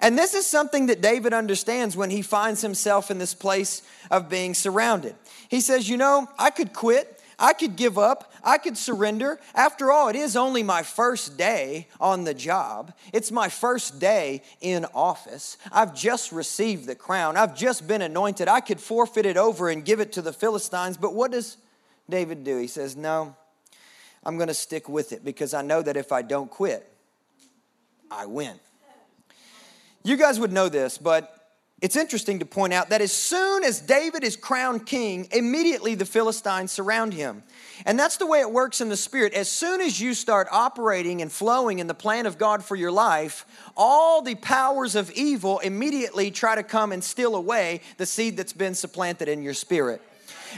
And 0.00 0.18
this 0.18 0.34
is 0.34 0.46
something 0.46 0.86
that 0.86 1.00
David 1.00 1.32
understands 1.32 1.96
when 1.96 2.10
he 2.10 2.22
finds 2.22 2.62
himself 2.62 3.10
in 3.10 3.18
this 3.18 3.34
place 3.34 3.82
of 4.10 4.28
being 4.28 4.54
surrounded. 4.54 5.14
He 5.48 5.60
says, 5.60 5.88
You 5.88 5.96
know, 5.96 6.28
I 6.38 6.50
could 6.50 6.72
quit. 6.72 7.20
I 7.38 7.52
could 7.52 7.76
give 7.76 7.98
up. 7.98 8.32
I 8.44 8.58
could 8.58 8.78
surrender. 8.78 9.40
After 9.54 9.90
all, 9.90 10.08
it 10.08 10.16
is 10.16 10.36
only 10.36 10.62
my 10.62 10.82
first 10.82 11.36
day 11.36 11.88
on 12.00 12.24
the 12.24 12.34
job. 12.34 12.92
It's 13.12 13.32
my 13.32 13.48
first 13.48 13.98
day 13.98 14.42
in 14.60 14.86
office. 14.94 15.56
I've 15.72 15.94
just 15.94 16.30
received 16.30 16.86
the 16.86 16.94
crown. 16.94 17.36
I've 17.36 17.56
just 17.56 17.88
been 17.88 18.02
anointed. 18.02 18.46
I 18.46 18.60
could 18.60 18.80
forfeit 18.80 19.26
it 19.26 19.36
over 19.36 19.68
and 19.68 19.84
give 19.84 20.00
it 20.00 20.12
to 20.12 20.22
the 20.22 20.32
Philistines. 20.32 20.96
But 20.96 21.14
what 21.14 21.32
does 21.32 21.56
David 22.08 22.44
do? 22.44 22.58
He 22.58 22.68
says, 22.68 22.96
No, 22.96 23.34
I'm 24.22 24.36
going 24.36 24.48
to 24.48 24.54
stick 24.54 24.88
with 24.88 25.12
it 25.12 25.24
because 25.24 25.54
I 25.54 25.62
know 25.62 25.82
that 25.82 25.96
if 25.96 26.12
I 26.12 26.22
don't 26.22 26.50
quit, 26.50 26.88
I 28.10 28.26
win. 28.26 28.60
You 30.04 30.18
guys 30.18 30.38
would 30.38 30.52
know 30.52 30.68
this, 30.68 30.98
but 30.98 31.30
it's 31.80 31.96
interesting 31.96 32.38
to 32.38 32.44
point 32.44 32.72
out 32.72 32.90
that 32.90 33.00
as 33.00 33.10
soon 33.10 33.64
as 33.64 33.80
David 33.80 34.22
is 34.22 34.36
crowned 34.36 34.84
king, 34.84 35.28
immediately 35.32 35.94
the 35.94 36.04
Philistines 36.04 36.72
surround 36.72 37.14
him. 37.14 37.42
And 37.86 37.98
that's 37.98 38.18
the 38.18 38.26
way 38.26 38.40
it 38.40 38.50
works 38.50 38.82
in 38.82 38.90
the 38.90 38.98
spirit. 38.98 39.32
As 39.32 39.50
soon 39.50 39.80
as 39.80 39.98
you 39.98 40.12
start 40.12 40.46
operating 40.52 41.22
and 41.22 41.32
flowing 41.32 41.78
in 41.78 41.86
the 41.86 41.94
plan 41.94 42.26
of 42.26 42.36
God 42.36 42.62
for 42.62 42.76
your 42.76 42.92
life, 42.92 43.46
all 43.78 44.20
the 44.20 44.34
powers 44.34 44.94
of 44.94 45.10
evil 45.10 45.58
immediately 45.60 46.30
try 46.30 46.54
to 46.54 46.62
come 46.62 46.92
and 46.92 47.02
steal 47.02 47.34
away 47.34 47.80
the 47.96 48.06
seed 48.06 48.36
that's 48.36 48.52
been 48.52 48.74
supplanted 48.74 49.28
in 49.28 49.42
your 49.42 49.54
spirit. 49.54 50.02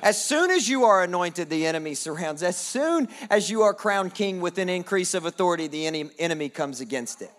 As 0.03 0.23
soon 0.23 0.50
as 0.50 0.69
you 0.69 0.85
are 0.85 1.03
anointed, 1.03 1.50
the 1.50 1.67
enemy 1.67 1.95
surrounds. 1.95 2.43
As 2.43 2.57
soon 2.57 3.09
as 3.31 3.49
you 3.49 3.62
are 3.62 3.73
crowned 3.73 4.12
king 4.12 4.41
with 4.41 4.59
an 4.59 4.69
increase 4.69 5.15
of 5.15 5.25
authority, 5.25 5.69
the 5.69 5.87
enemy 6.19 6.49
comes 6.49 6.81
against 6.81 7.23
it. 7.23 7.31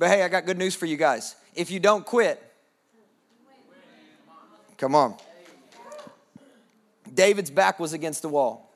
But 0.00 0.08
hey, 0.08 0.22
I 0.22 0.28
got 0.28 0.46
good 0.46 0.56
news 0.56 0.74
for 0.74 0.86
you 0.86 0.96
guys. 0.96 1.36
If 1.54 1.70
you 1.70 1.78
don't 1.78 2.06
quit, 2.06 2.42
come 4.78 4.94
on. 4.94 5.14
David's 7.12 7.50
back 7.50 7.78
was 7.78 7.92
against 7.92 8.22
the 8.22 8.30
wall. 8.30 8.74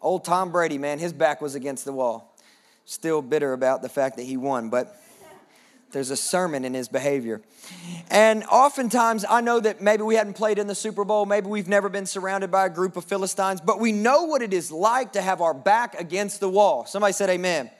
Old 0.00 0.24
Tom 0.24 0.50
Brady, 0.50 0.78
man, 0.78 0.98
his 0.98 1.12
back 1.12 1.42
was 1.42 1.54
against 1.54 1.84
the 1.84 1.92
wall. 1.92 2.34
Still 2.86 3.20
bitter 3.20 3.52
about 3.52 3.82
the 3.82 3.90
fact 3.90 4.16
that 4.16 4.22
he 4.22 4.38
won, 4.38 4.70
but 4.70 4.98
there's 5.90 6.08
a 6.08 6.16
sermon 6.16 6.64
in 6.64 6.72
his 6.72 6.88
behavior. 6.88 7.42
And 8.10 8.42
oftentimes, 8.44 9.26
I 9.28 9.42
know 9.42 9.60
that 9.60 9.82
maybe 9.82 10.02
we 10.02 10.14
hadn't 10.14 10.32
played 10.32 10.58
in 10.58 10.66
the 10.66 10.74
Super 10.74 11.04
Bowl, 11.04 11.26
maybe 11.26 11.48
we've 11.48 11.68
never 11.68 11.90
been 11.90 12.06
surrounded 12.06 12.50
by 12.50 12.64
a 12.64 12.70
group 12.70 12.96
of 12.96 13.04
Philistines, 13.04 13.60
but 13.60 13.80
we 13.80 13.92
know 13.92 14.24
what 14.24 14.40
it 14.40 14.54
is 14.54 14.72
like 14.72 15.12
to 15.12 15.20
have 15.20 15.42
our 15.42 15.52
back 15.52 16.00
against 16.00 16.40
the 16.40 16.48
wall. 16.48 16.86
Somebody 16.86 17.12
said, 17.12 17.28
Amen. 17.28 17.70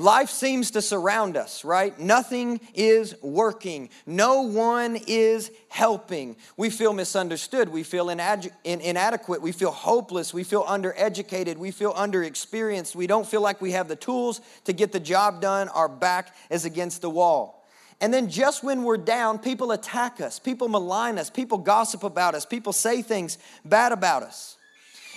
Life 0.00 0.30
seems 0.30 0.70
to 0.70 0.80
surround 0.80 1.36
us, 1.36 1.62
right? 1.62 1.98
Nothing 2.00 2.58
is 2.72 3.14
working. 3.20 3.90
No 4.06 4.40
one 4.40 4.96
is 5.06 5.50
helping. 5.68 6.36
We 6.56 6.70
feel 6.70 6.94
misunderstood. 6.94 7.68
We 7.68 7.82
feel 7.82 8.08
inadequate. 8.08 9.42
We 9.42 9.52
feel 9.52 9.70
hopeless. 9.70 10.32
We 10.32 10.42
feel 10.42 10.64
undereducated. 10.64 11.58
We 11.58 11.70
feel 11.70 11.92
underexperienced. 11.92 12.96
We 12.96 13.06
don't 13.06 13.26
feel 13.26 13.42
like 13.42 13.60
we 13.60 13.72
have 13.72 13.88
the 13.88 13.96
tools 13.96 14.40
to 14.64 14.72
get 14.72 14.90
the 14.90 15.00
job 15.00 15.42
done. 15.42 15.68
Our 15.68 15.88
back 15.88 16.34
is 16.48 16.64
against 16.64 17.02
the 17.02 17.10
wall. 17.10 17.68
And 18.00 18.14
then 18.14 18.30
just 18.30 18.64
when 18.64 18.84
we're 18.84 18.96
down, 18.96 19.38
people 19.38 19.70
attack 19.70 20.22
us, 20.22 20.38
people 20.38 20.70
malign 20.70 21.18
us, 21.18 21.28
people 21.28 21.58
gossip 21.58 22.04
about 22.04 22.34
us, 22.34 22.46
people 22.46 22.72
say 22.72 23.02
things 23.02 23.36
bad 23.66 23.92
about 23.92 24.22
us. 24.22 24.56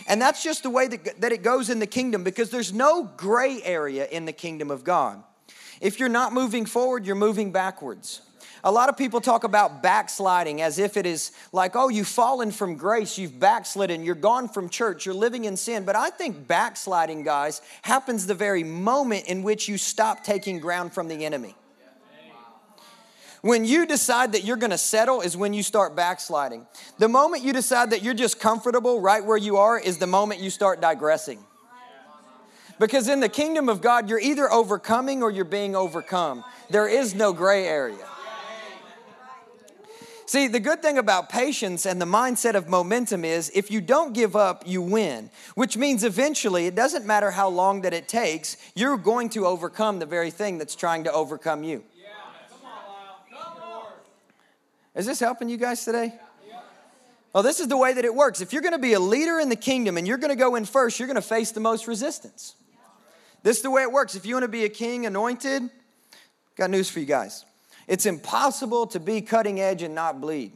And 0.08 0.22
that's 0.22 0.44
just 0.44 0.64
the 0.64 0.70
way 0.70 0.88
that, 0.88 1.22
that 1.22 1.32
it 1.32 1.44
goes 1.44 1.70
in 1.70 1.80
the 1.80 1.88
kingdom 1.88 2.24
because 2.24 2.50
there's 2.50 2.74
no 2.74 3.04
gray 3.18 3.62
area 3.64 4.08
in 4.08 4.26
the 4.26 4.34
kingdom 4.34 4.72
of 4.72 4.84
God. 4.84 5.24
If 5.82 6.00
you're 6.00 6.10
not 6.10 6.34
moving 6.34 6.66
forward, 6.66 7.06
you're 7.06 7.16
moving 7.16 7.52
backwards. 7.52 8.22
A 8.66 8.72
lot 8.72 8.88
of 8.88 8.96
people 8.96 9.20
talk 9.20 9.44
about 9.44 9.84
backsliding 9.84 10.62
as 10.62 10.80
if 10.80 10.96
it 10.96 11.06
is 11.06 11.34
like, 11.52 11.76
oh, 11.76 11.90
you've 11.90 12.08
fallen 12.08 12.50
from 12.50 12.78
grace, 12.78 13.18
you've 13.18 13.38
backslidden, 13.38 14.06
you're 14.06 14.16
gone 14.16 14.48
from 14.48 14.70
church, 14.70 15.06
you're 15.06 15.14
living 15.14 15.44
in 15.44 15.58
sin. 15.58 15.84
But 15.84 15.98
I 15.98 16.10
think 16.10 16.48
backsliding, 16.48 17.24
guys, 17.24 17.62
happens 17.82 18.26
the 18.26 18.34
very 18.34 18.64
moment 18.64 19.26
in 19.26 19.44
which 19.44 19.68
you 19.68 19.78
stop 19.78 20.24
taking 20.24 20.60
ground 20.60 20.94
from 20.94 21.10
the 21.10 21.26
enemy. 21.26 21.56
When 23.44 23.66
you 23.66 23.86
decide 23.86 24.32
that 24.32 24.46
you're 24.46 24.56
gonna 24.56 24.78
settle 24.78 25.20
is 25.20 25.36
when 25.36 25.52
you 25.52 25.64
start 25.64 25.98
backsliding. 25.98 26.66
The 26.98 27.10
moment 27.10 27.44
you 27.44 27.52
decide 27.52 27.90
that 27.90 28.02
you're 28.02 28.14
just 28.14 28.40
comfortable 28.40 29.02
right 29.02 29.24
where 29.24 29.38
you 29.38 29.58
are 29.58 29.78
is 29.78 29.98
the 29.98 30.08
moment 30.08 30.40
you 30.40 30.50
start 30.50 30.80
digressing. 30.80 31.44
Because 32.80 33.10
in 33.10 33.20
the 33.20 33.28
kingdom 33.28 33.68
of 33.68 33.82
God, 33.82 34.08
you're 34.08 34.22
either 34.22 34.50
overcoming 34.50 35.22
or 35.22 35.30
you're 35.30 35.44
being 35.44 35.76
overcome. 35.76 36.46
There 36.70 36.88
is 36.88 37.14
no 37.14 37.34
gray 37.34 37.68
area. 37.68 38.08
See, 40.26 40.48
the 40.48 40.62
good 40.62 40.82
thing 40.82 40.98
about 40.98 41.28
patience 41.28 41.86
and 41.86 42.02
the 42.02 42.06
mindset 42.06 42.56
of 42.56 42.70
momentum 42.70 43.26
is 43.26 43.52
if 43.54 43.70
you 43.70 43.82
don't 43.82 44.14
give 44.14 44.38
up, 44.38 44.64
you 44.66 44.82
win, 44.82 45.30
which 45.56 45.76
means 45.76 46.06
eventually, 46.06 46.66
it 46.66 46.76
doesn't 46.76 47.06
matter 47.06 47.32
how 47.32 47.50
long 47.50 47.82
that 47.82 47.94
it 47.94 48.08
takes, 48.08 48.56
you're 48.74 48.96
going 48.96 49.28
to 49.32 49.46
overcome 49.46 50.00
the 50.00 50.06
very 50.06 50.32
thing 50.32 50.58
that's 50.58 50.76
trying 50.76 51.04
to 51.04 51.12
overcome 51.12 51.66
you. 51.66 51.84
Is 54.96 55.06
this 55.06 55.20
helping 55.20 55.50
you 55.50 55.58
guys 55.58 55.84
today? 55.84 56.14
Well, 57.34 57.42
this 57.42 57.60
is 57.60 57.68
the 57.68 57.78
way 57.78 57.94
that 57.94 58.06
it 58.06 58.14
works. 58.14 58.42
If 58.42 58.54
you're 58.54 58.62
going 58.62 58.74
to 58.74 58.80
be 58.80 58.94
a 58.94 59.00
leader 59.00 59.40
in 59.40 59.50
the 59.50 59.56
kingdom 59.56 59.98
and 59.98 60.08
you're 60.08 60.18
going 60.18 60.30
to 60.30 60.36
go 60.36 60.56
in 60.56 60.66
first, 60.66 61.00
you're 61.00 61.08
going 61.08 61.16
to 61.16 61.22
face 61.22 61.52
the 61.52 61.60
most 61.60 61.88
resistance. 61.88 62.56
This 63.42 63.58
is 63.58 63.64
the 63.64 63.72
way 63.72 63.82
it 63.82 63.92
works. 63.92 64.14
If 64.14 64.26
you 64.26 64.36
want 64.36 64.44
to 64.44 64.50
be 64.50 64.66
a 64.66 64.70
king 64.70 65.08
anointed, 65.08 65.68
got 66.56 66.70
news 66.70 66.90
for 66.90 67.00
you 67.00 67.08
guys. 67.08 67.44
It's 67.88 68.06
impossible 68.06 68.88
to 68.88 69.00
be 69.00 69.22
cutting 69.22 69.60
edge 69.60 69.82
and 69.82 69.96
not 69.96 70.22
bleed. 70.22 70.54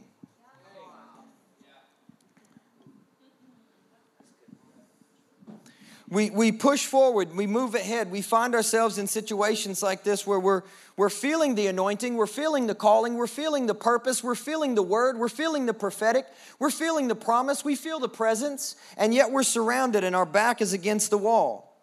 We, 6.10 6.30
we 6.30 6.52
push 6.52 6.86
forward, 6.86 7.36
we 7.36 7.46
move 7.46 7.74
ahead, 7.74 8.10
we 8.10 8.22
find 8.22 8.54
ourselves 8.54 8.96
in 8.96 9.06
situations 9.06 9.82
like 9.82 10.04
this 10.04 10.26
where 10.26 10.40
we're, 10.40 10.62
we're 10.96 11.10
feeling 11.10 11.54
the 11.54 11.66
anointing, 11.66 12.16
we're 12.16 12.26
feeling 12.26 12.66
the 12.66 12.74
calling, 12.74 13.16
we're 13.16 13.26
feeling 13.26 13.66
the 13.66 13.74
purpose, 13.74 14.24
we're 14.24 14.34
feeling 14.34 14.74
the 14.74 14.82
word, 14.82 15.18
we're 15.18 15.28
feeling 15.28 15.66
the 15.66 15.74
prophetic, 15.74 16.26
we're 16.58 16.70
feeling 16.70 17.08
the 17.08 17.14
promise, 17.14 17.62
we 17.62 17.76
feel 17.76 18.00
the 18.00 18.08
presence, 18.08 18.74
and 18.96 19.12
yet 19.12 19.30
we're 19.30 19.42
surrounded 19.42 20.02
and 20.02 20.16
our 20.16 20.24
back 20.24 20.62
is 20.62 20.72
against 20.72 21.10
the 21.10 21.18
wall. 21.18 21.76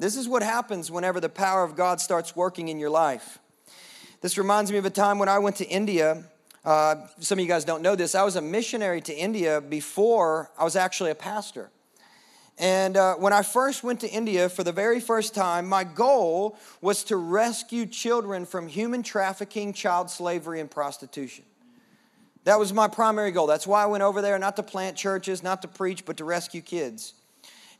This 0.00 0.16
is 0.16 0.26
what 0.26 0.42
happens 0.42 0.90
whenever 0.90 1.20
the 1.20 1.28
power 1.28 1.62
of 1.62 1.76
God 1.76 2.00
starts 2.00 2.34
working 2.34 2.66
in 2.66 2.80
your 2.80 2.90
life. 2.90 3.38
This 4.20 4.36
reminds 4.36 4.72
me 4.72 4.78
of 4.78 4.84
a 4.84 4.90
time 4.90 5.20
when 5.20 5.28
I 5.28 5.38
went 5.38 5.56
to 5.56 5.68
India. 5.68 6.24
Uh, 6.64 7.06
some 7.20 7.38
of 7.38 7.42
you 7.42 7.48
guys 7.48 7.64
don't 7.64 7.82
know 7.82 7.94
this. 7.94 8.16
I 8.16 8.24
was 8.24 8.34
a 8.34 8.42
missionary 8.42 9.00
to 9.02 9.14
India 9.14 9.60
before 9.60 10.50
I 10.58 10.64
was 10.64 10.74
actually 10.74 11.12
a 11.12 11.14
pastor. 11.14 11.70
And 12.58 12.96
uh, 12.96 13.14
when 13.16 13.32
I 13.32 13.42
first 13.42 13.82
went 13.82 14.00
to 14.00 14.08
India 14.08 14.48
for 14.48 14.62
the 14.62 14.72
very 14.72 15.00
first 15.00 15.34
time, 15.34 15.66
my 15.66 15.82
goal 15.82 16.56
was 16.80 17.02
to 17.04 17.16
rescue 17.16 17.84
children 17.84 18.46
from 18.46 18.68
human 18.68 19.02
trafficking, 19.02 19.72
child 19.72 20.08
slavery, 20.08 20.60
and 20.60 20.70
prostitution. 20.70 21.44
That 22.44 22.58
was 22.58 22.72
my 22.72 22.88
primary 22.88 23.32
goal. 23.32 23.46
That's 23.46 23.66
why 23.66 23.82
I 23.82 23.86
went 23.86 24.02
over 24.02 24.22
there, 24.22 24.38
not 24.38 24.56
to 24.56 24.62
plant 24.62 24.96
churches, 24.96 25.42
not 25.42 25.62
to 25.62 25.68
preach, 25.68 26.04
but 26.04 26.18
to 26.18 26.24
rescue 26.24 26.60
kids. 26.60 27.14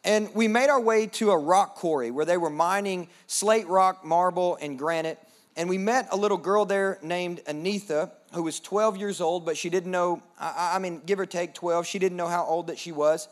And 0.03 0.35
we 0.35 0.49
made 0.49 0.69
our 0.69 0.81
way 0.81 1.07
to 1.07 1.31
a 1.31 1.39
rock 1.39 1.77
quarry 1.77 2.11
where 2.11 2.25
they 2.25 2.37
were 2.37 2.51
mining 2.51 3.09
slate 3.27 3.69
rock, 3.69 4.05
marble, 4.05 4.57
and 4.61 4.79
granite. 4.79 5.19
And 5.57 5.69
we 5.69 5.79
met 5.79 6.09
a 6.11 6.17
little 6.17 6.37
girl 6.37 6.65
there 6.65 6.99
named 7.01 7.41
Anitha, 7.47 8.11
who 8.33 8.43
was 8.43 8.59
12 8.59 8.97
years 8.97 9.21
old, 9.21 9.47
but 9.47 9.57
she 9.57 9.71
didn't 9.71 9.91
know, 9.91 10.21
I 10.39 10.79
mean, 10.81 11.01
give 11.07 11.21
or 11.21 11.27
take 11.27 11.55
12, 11.55 11.87
she 11.87 11.99
didn't 11.99 12.17
know 12.17 12.27
how 12.27 12.45
old 12.45 12.67
that 12.67 12.79
she 12.79 12.91
was. 12.91 13.29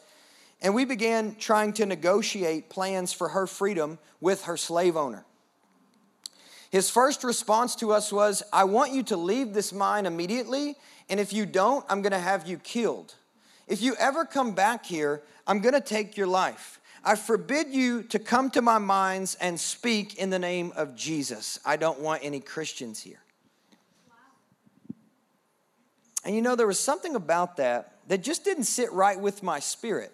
And 0.62 0.74
we 0.74 0.84
began 0.84 1.34
trying 1.34 1.72
to 1.74 1.86
negotiate 1.86 2.70
plans 2.70 3.12
for 3.12 3.30
her 3.30 3.46
freedom 3.46 3.98
with 4.20 4.44
her 4.44 4.56
slave 4.56 4.96
owner. 4.96 5.26
His 6.70 6.88
first 6.88 7.24
response 7.24 7.74
to 7.76 7.92
us 7.92 8.12
was, 8.12 8.42
I 8.52 8.64
want 8.64 8.92
you 8.92 9.02
to 9.04 9.16
leave 9.16 9.52
this 9.52 9.74
mine 9.74 10.06
immediately, 10.06 10.76
and 11.10 11.20
if 11.20 11.32
you 11.32 11.44
don't, 11.44 11.84
I'm 11.88 12.00
gonna 12.00 12.18
have 12.18 12.46
you 12.46 12.56
killed. 12.56 13.14
if 13.68 13.82
you 13.82 13.94
ever 13.98 14.24
come 14.24 14.54
back 14.54 14.86
here, 14.86 15.22
I'm 15.46 15.60
gonna 15.60 15.80
take 15.80 16.16
your 16.16 16.26
life. 16.26 16.80
I 17.04 17.16
forbid 17.16 17.68
you 17.74 18.04
to 18.04 18.18
come 18.18 18.50
to 18.50 18.62
my 18.62 18.78
minds 18.78 19.36
and 19.40 19.58
speak 19.58 20.14
in 20.14 20.30
the 20.30 20.38
name 20.38 20.72
of 20.76 20.94
Jesus. 20.94 21.58
I 21.64 21.76
don't 21.76 22.00
want 22.00 22.22
any 22.22 22.38
Christians 22.38 23.00
here. 23.00 23.20
And 26.24 26.36
you 26.36 26.42
know, 26.42 26.54
there 26.54 26.66
was 26.66 26.78
something 26.78 27.16
about 27.16 27.56
that 27.56 27.98
that 28.08 28.22
just 28.22 28.44
didn't 28.44 28.64
sit 28.64 28.92
right 28.92 29.18
with 29.18 29.42
my 29.42 29.58
spirit. 29.58 30.12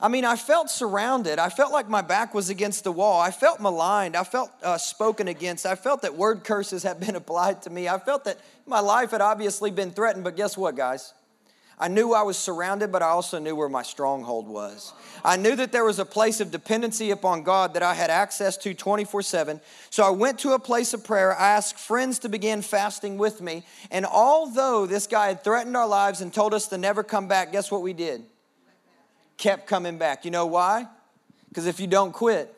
I 0.00 0.06
mean, 0.06 0.24
I 0.24 0.36
felt 0.36 0.70
surrounded. 0.70 1.40
I 1.40 1.48
felt 1.48 1.72
like 1.72 1.88
my 1.88 2.02
back 2.02 2.32
was 2.32 2.50
against 2.50 2.84
the 2.84 2.92
wall. 2.92 3.20
I 3.20 3.32
felt 3.32 3.60
maligned. 3.60 4.14
I 4.14 4.22
felt 4.22 4.50
uh, 4.62 4.78
spoken 4.78 5.26
against. 5.26 5.66
I 5.66 5.74
felt 5.74 6.02
that 6.02 6.14
word 6.14 6.44
curses 6.44 6.84
had 6.84 7.00
been 7.04 7.16
applied 7.16 7.62
to 7.62 7.70
me. 7.70 7.88
I 7.88 7.98
felt 7.98 8.24
that 8.24 8.38
my 8.66 8.80
life 8.80 9.10
had 9.10 9.20
obviously 9.20 9.70
been 9.70 9.90
threatened. 9.90 10.24
But 10.24 10.36
guess 10.36 10.56
what, 10.56 10.76
guys? 10.76 11.14
I 11.80 11.88
knew 11.88 12.12
I 12.12 12.22
was 12.22 12.36
surrounded, 12.36 12.90
but 12.90 13.02
I 13.02 13.08
also 13.08 13.38
knew 13.38 13.54
where 13.54 13.68
my 13.68 13.82
stronghold 13.82 14.48
was. 14.48 14.92
I 15.24 15.36
knew 15.36 15.54
that 15.56 15.70
there 15.70 15.84
was 15.84 16.00
a 16.00 16.04
place 16.04 16.40
of 16.40 16.50
dependency 16.50 17.12
upon 17.12 17.44
God 17.44 17.74
that 17.74 17.84
I 17.84 17.94
had 17.94 18.10
access 18.10 18.56
to 18.58 18.74
24 18.74 19.22
7. 19.22 19.60
So 19.90 20.04
I 20.04 20.10
went 20.10 20.40
to 20.40 20.52
a 20.52 20.58
place 20.58 20.92
of 20.92 21.04
prayer. 21.04 21.36
I 21.36 21.50
asked 21.50 21.78
friends 21.78 22.20
to 22.20 22.28
begin 22.28 22.62
fasting 22.62 23.16
with 23.16 23.40
me. 23.40 23.64
And 23.90 24.06
although 24.06 24.86
this 24.86 25.06
guy 25.06 25.28
had 25.28 25.44
threatened 25.44 25.76
our 25.76 25.86
lives 25.86 26.20
and 26.20 26.32
told 26.32 26.52
us 26.52 26.66
to 26.68 26.78
never 26.78 27.04
come 27.04 27.28
back, 27.28 27.52
guess 27.52 27.70
what 27.70 27.82
we 27.82 27.92
did? 27.92 28.24
Kept 29.38 29.66
coming 29.66 29.96
back. 29.96 30.26
You 30.26 30.30
know 30.30 30.46
why? 30.46 30.86
Because 31.48 31.66
if 31.66 31.80
you 31.80 31.86
don't 31.86 32.12
quit, 32.12 32.54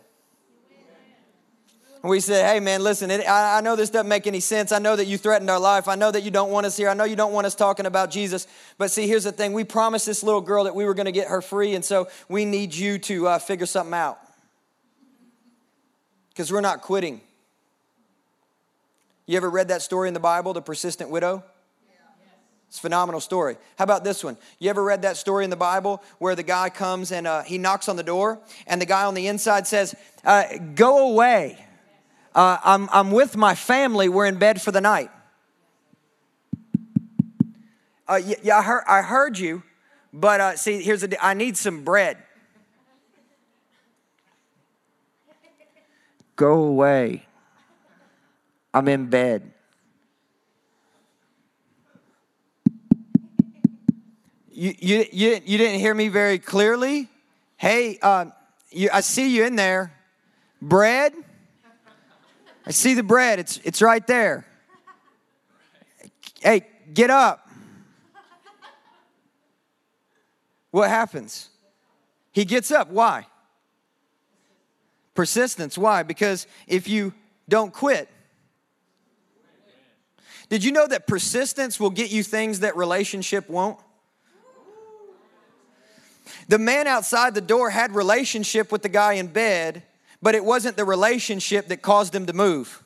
and 2.03 2.09
we 2.09 2.21
said, 2.21 2.51
hey, 2.51 2.61
man, 2.61 2.83
listen, 2.83 3.11
it, 3.11 3.29
I, 3.29 3.59
I 3.59 3.61
know 3.61 3.77
this 3.77 3.91
doesn't 3.91 4.09
make 4.09 4.27
any 4.27 4.41
sense. 4.41 4.73
I 4.73 4.79
know 4.79 4.97
that 4.97 5.05
you 5.05 5.19
threatened 5.19 5.51
our 5.51 5.61
life. 5.61 5.87
I 5.87 5.97
know 5.97 6.11
that 6.11 6.23
you 6.23 6.31
don't 6.31 6.51
want 6.51 6.65
us 6.65 6.75
here. 6.75 6.89
I 6.89 6.95
know 6.95 7.05
you 7.05 7.17
don't 7.17 7.35
want 7.35 7.47
us 7.47 7.55
talking 7.55 7.85
about 7.85 8.11
Jesus. 8.11 8.47
But 8.79 8.91
see, 8.91 9.07
here's 9.07 9.25
the 9.25 9.33
thing 9.33 9.53
we 9.53 9.65
promised 9.65 10.07
this 10.07 10.23
little 10.23 10.41
girl 10.41 10.65
that 10.65 10.75
we 10.75 10.87
were 10.87 10.95
going 10.95 11.07
to 11.07 11.13
get 11.13 11.29
her 11.29 11.43
free. 11.43 11.75
And 11.75 11.85
so 11.85 12.09
we 12.27 12.47
need 12.47 12.75
you 12.75 12.99
to 13.01 13.29
uh, 13.29 13.39
figure 13.39 13.67
something 13.67 13.93
out. 13.93 14.19
Because 16.31 16.51
we're 16.51 16.63
not 16.63 16.81
quitting. 16.81 17.21
You 19.27 19.37
ever 19.37 19.51
read 19.51 19.69
that 19.69 19.83
story 19.83 20.09
in 20.09 20.15
the 20.15 20.21
Bible, 20.21 20.55
the 20.55 20.63
persistent 20.63 21.11
widow? 21.11 21.45
It's 22.71 22.79
a 22.79 22.83
phenomenal 22.83 23.21
story. 23.21 23.57
How 23.77 23.83
about 23.83 24.05
this 24.05 24.23
one? 24.23 24.37
You 24.61 24.71
ever 24.71 24.85
read 24.85 25.03
that 25.03 25.17
story 25.17 25.43
in 25.43 25.51
the 25.51 25.57
Bible 25.57 26.01
where 26.21 26.37
the 26.37 26.45
guy 26.45 26.71
comes 26.71 27.11
and 27.11 27.27
uh, 27.27 27.43
he 27.43 27.59
knocks 27.59 27.89
on 27.89 27.97
the 27.97 28.05
door, 28.05 28.39
and 28.65 28.81
the 28.81 28.87
guy 28.87 29.07
on 29.07 29.15
the 29.15 29.27
inside 29.27 29.67
says, 29.67 29.97
uh, 30.25 30.45
Go 30.77 31.11
away. 31.11 31.59
Uh, 32.33 32.59
I'm, 32.63 32.89
I'm 32.93 33.11
with 33.11 33.37
my 33.37 33.57
family. 33.57 34.09
We're 34.09 34.27
in 34.27 34.39
bed 34.39 34.63
for 34.63 34.71
the 34.71 34.81
night. 34.81 35.11
Uh, 38.07 38.21
yeah, 38.25 38.37
yeah, 38.45 38.59
I 38.59 38.63
heard, 38.63 38.85
I 38.87 39.03
heard 39.03 39.37
you, 39.37 39.65
but 40.13 40.41
uh, 40.41 40.57
see, 40.57 40.81
here's 40.81 41.01
the. 41.01 41.19
I 41.21 41.35
need 41.35 41.57
some 41.57 41.83
bread. 41.83 42.19
Go 46.37 46.63
away. 46.63 47.27
I'm 48.73 48.87
in 48.87 49.07
bed. 49.07 49.55
You, 54.61 54.75
you, 55.11 55.41
you, 55.43 55.57
didn't 55.57 55.81
hear 55.81 55.95
me 55.95 56.09
very 56.09 56.39
clearly? 56.39 57.09
Hey, 57.57 57.99
uh, 58.03 58.27
you, 58.71 58.91
I 58.93 59.01
see 59.01 59.35
you 59.35 59.47
in 59.47 59.57
there. 59.57 59.91
Bread? 60.61 61.15
I 62.67 62.71
see 62.71 62.93
the 62.93 63.03
bread, 63.03 63.39
it's, 63.39 63.59
it's 63.65 63.81
right 63.81 64.07
there. 64.07 64.45
Hey, 66.43 66.67
get 66.93 67.09
up. 67.09 67.49
What 70.73 70.91
happens? 70.91 71.49
He 72.33 72.45
gets 72.45 72.71
up. 72.71 72.91
Why? 72.91 73.27
Persistence. 75.15 75.79
Why? 75.79 76.03
Because 76.03 76.47
if 76.67 76.87
you 76.87 77.15
don't 77.49 77.73
quit, 77.73 78.11
did 80.51 80.63
you 80.63 80.71
know 80.71 80.87
that 80.87 81.07
persistence 81.07 81.81
will 81.81 81.89
get 81.89 82.11
you 82.11 82.23
things 82.23 82.61
that 82.61 82.77
relationship 82.77 83.49
won't? 83.49 83.81
The 86.49 86.59
man 86.59 86.87
outside 86.87 87.35
the 87.35 87.41
door 87.41 87.71
had 87.71 87.95
relationship 87.95 88.73
with 88.73 88.83
the 88.83 88.89
guy 88.89 89.15
in 89.15 89.29
bed, 89.29 89.83
but 90.23 90.35
it 90.35 90.45
wasn't 90.45 90.77
the 90.77 90.85
relationship 90.85 91.69
that 91.69 91.83
caused 91.83 92.15
him 92.15 92.27
to 92.27 92.33
move. 92.33 92.83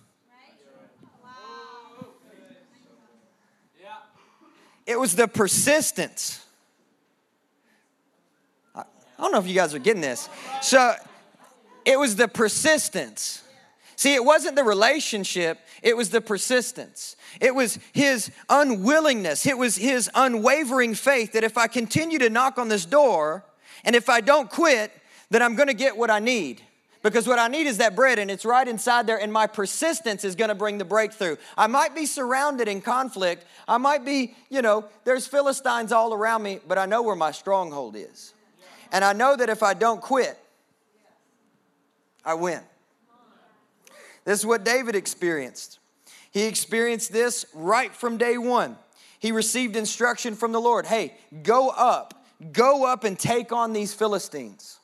It 4.87 5.01
was 5.01 5.17
the 5.17 5.27
persistence. 5.27 6.45
I 8.75 8.85
don't 9.19 9.33
know 9.33 9.39
if 9.39 9.47
you 9.47 9.55
guys 9.55 9.75
are 9.75 9.79
getting 9.79 10.03
this. 10.03 10.29
So 10.61 10.95
it 11.85 11.99
was 11.99 12.17
the 12.17 12.29
persistence. 12.29 13.43
See, 13.97 14.15
it 14.15 14.25
wasn't 14.25 14.57
the 14.57 14.65
relationship, 14.65 15.59
it 15.85 15.97
was 15.97 16.09
the 16.09 16.23
persistence. 16.23 17.15
It 17.41 17.55
was 17.55 17.79
his 17.93 18.31
unwillingness, 18.49 19.47
it 19.47 19.57
was 19.57 19.77
his 19.77 20.11
unwavering 20.15 20.95
faith 20.95 21.33
that 21.33 21.45
if 21.45 21.57
I 21.57 21.69
continue 21.69 22.19
to 22.19 22.31
knock 22.31 22.59
on 22.59 22.69
this 22.69 22.87
door 22.87 23.45
and 23.85 23.95
if 23.95 24.09
I 24.09 24.23
don't 24.23 24.51
quit, 24.51 24.91
then 25.31 25.43
I'm 25.43 25.55
gonna 25.55 25.75
get 25.75 25.97
what 25.97 26.11
I 26.11 26.19
need 26.19 26.63
because 27.03 27.29
what 27.29 27.39
I 27.39 27.49
need 27.49 27.67
is 27.67 27.79
that 27.79 27.95
bread 27.95 28.19
and 28.19 28.31
it's 28.31 28.47
right 28.47 28.67
inside 28.67 29.07
there, 29.07 29.21
and 29.21 29.31
my 29.31 29.47
persistence 29.47 30.25
is 30.25 30.35
gonna 30.35 30.55
bring 30.55 30.79
the 30.79 30.87
breakthrough. 30.87 31.37
I 31.57 31.67
might 31.67 31.95
be 31.95 32.07
surrounded 32.07 32.67
in 32.67 32.81
conflict. 32.81 33.45
I 33.69 33.77
might 33.77 34.07
be, 34.07 34.35
you 34.49 34.63
know, 34.63 34.87
there's 35.05 35.27
Philistines 35.27 35.93
all 35.93 36.15
around 36.15 36.43
me, 36.43 36.61
but 36.67 36.79
I 36.79 36.87
know 36.87 37.03
where 37.03 37.15
my 37.15 37.31
stronghold 37.31 37.95
is. 37.95 38.33
And 38.91 39.05
I 39.05 39.13
know 39.13 39.37
that 39.37 39.51
if 39.51 39.63
I 39.63 39.75
don't 39.75 40.01
quit, 40.01 40.39
I 42.25 42.33
win. 42.35 42.63
This 44.25 44.41
is 44.41 44.47
what 44.47 44.65
David 44.65 44.95
experienced. 44.95 45.79
He 46.31 46.45
experienced 46.45 47.13
this 47.13 47.47
right 47.55 47.95
from 47.95 48.17
day 48.17 48.39
one. 48.39 48.77
He 49.19 49.33
received 49.33 49.77
instruction 49.77 50.35
from 50.35 50.53
the 50.53 50.61
Lord 50.61 50.87
hey, 50.87 51.15
go 51.43 51.71
up, 51.71 52.25
go 52.53 52.85
up 52.87 53.05
and 53.05 53.19
take 53.19 53.53
on 53.53 53.73
these 53.73 53.95
Philistines. 53.95 54.79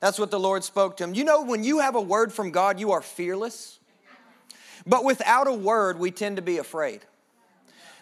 That's 0.00 0.18
what 0.18 0.32
the 0.32 0.40
Lord 0.40 0.64
spoke 0.64 0.96
to 0.96 1.04
him. 1.04 1.14
You 1.14 1.22
know, 1.24 1.44
when 1.44 1.62
you 1.62 1.78
have 1.78 1.94
a 1.94 2.00
word 2.00 2.32
from 2.32 2.50
God, 2.50 2.80
you 2.80 2.90
are 2.90 3.00
fearless. 3.00 3.78
But 4.84 5.04
without 5.04 5.46
a 5.46 5.52
word, 5.52 5.98
we 5.98 6.10
tend 6.10 6.36
to 6.36 6.42
be 6.42 6.58
afraid. 6.58 7.02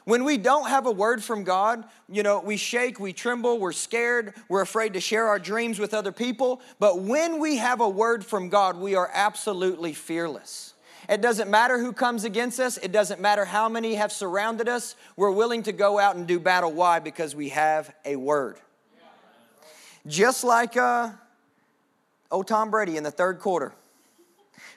When 0.04 0.24
we 0.24 0.38
don't 0.38 0.68
have 0.68 0.86
a 0.86 0.90
word 0.90 1.22
from 1.22 1.44
God, 1.44 1.84
you 2.08 2.22
know, 2.22 2.40
we 2.40 2.56
shake, 2.56 2.98
we 2.98 3.12
tremble, 3.12 3.58
we're 3.58 3.72
scared, 3.72 4.34
we're 4.48 4.62
afraid 4.62 4.94
to 4.94 5.00
share 5.00 5.28
our 5.28 5.38
dreams 5.38 5.78
with 5.78 5.94
other 5.94 6.12
people. 6.12 6.60
But 6.78 7.00
when 7.00 7.38
we 7.38 7.58
have 7.58 7.80
a 7.80 7.88
word 7.88 8.24
from 8.24 8.48
God, 8.48 8.76
we 8.78 8.94
are 8.94 9.10
absolutely 9.12 9.92
fearless. 9.92 10.74
It 11.08 11.20
doesn't 11.20 11.50
matter 11.50 11.78
who 11.78 11.92
comes 11.92 12.24
against 12.24 12.60
us, 12.60 12.78
it 12.78 12.92
doesn't 12.92 13.20
matter 13.20 13.44
how 13.44 13.68
many 13.68 13.94
have 13.94 14.12
surrounded 14.12 14.68
us. 14.68 14.96
We're 15.16 15.32
willing 15.32 15.64
to 15.64 15.72
go 15.72 15.98
out 15.98 16.16
and 16.16 16.26
do 16.26 16.40
battle. 16.40 16.72
Why? 16.72 16.98
Because 16.98 17.34
we 17.34 17.50
have 17.50 17.94
a 18.04 18.16
word. 18.16 18.58
Just 20.06 20.44
like, 20.44 20.76
uh, 20.76 21.10
Oh, 22.30 22.42
Tom 22.42 22.70
Brady 22.70 22.96
in 22.96 23.02
the 23.02 23.10
third 23.10 23.40
quarter. 23.40 23.72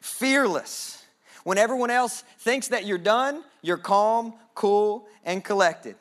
Fearless. 0.02 1.06
When 1.44 1.58
everyone 1.58 1.92
else 1.92 2.24
thinks 2.40 2.70
that 2.70 2.86
you're 2.86 2.98
done, 2.98 3.44
you're 3.62 3.78
calm, 3.78 4.34
cool, 4.56 5.08
and 5.24 5.44
collected. 5.44 5.96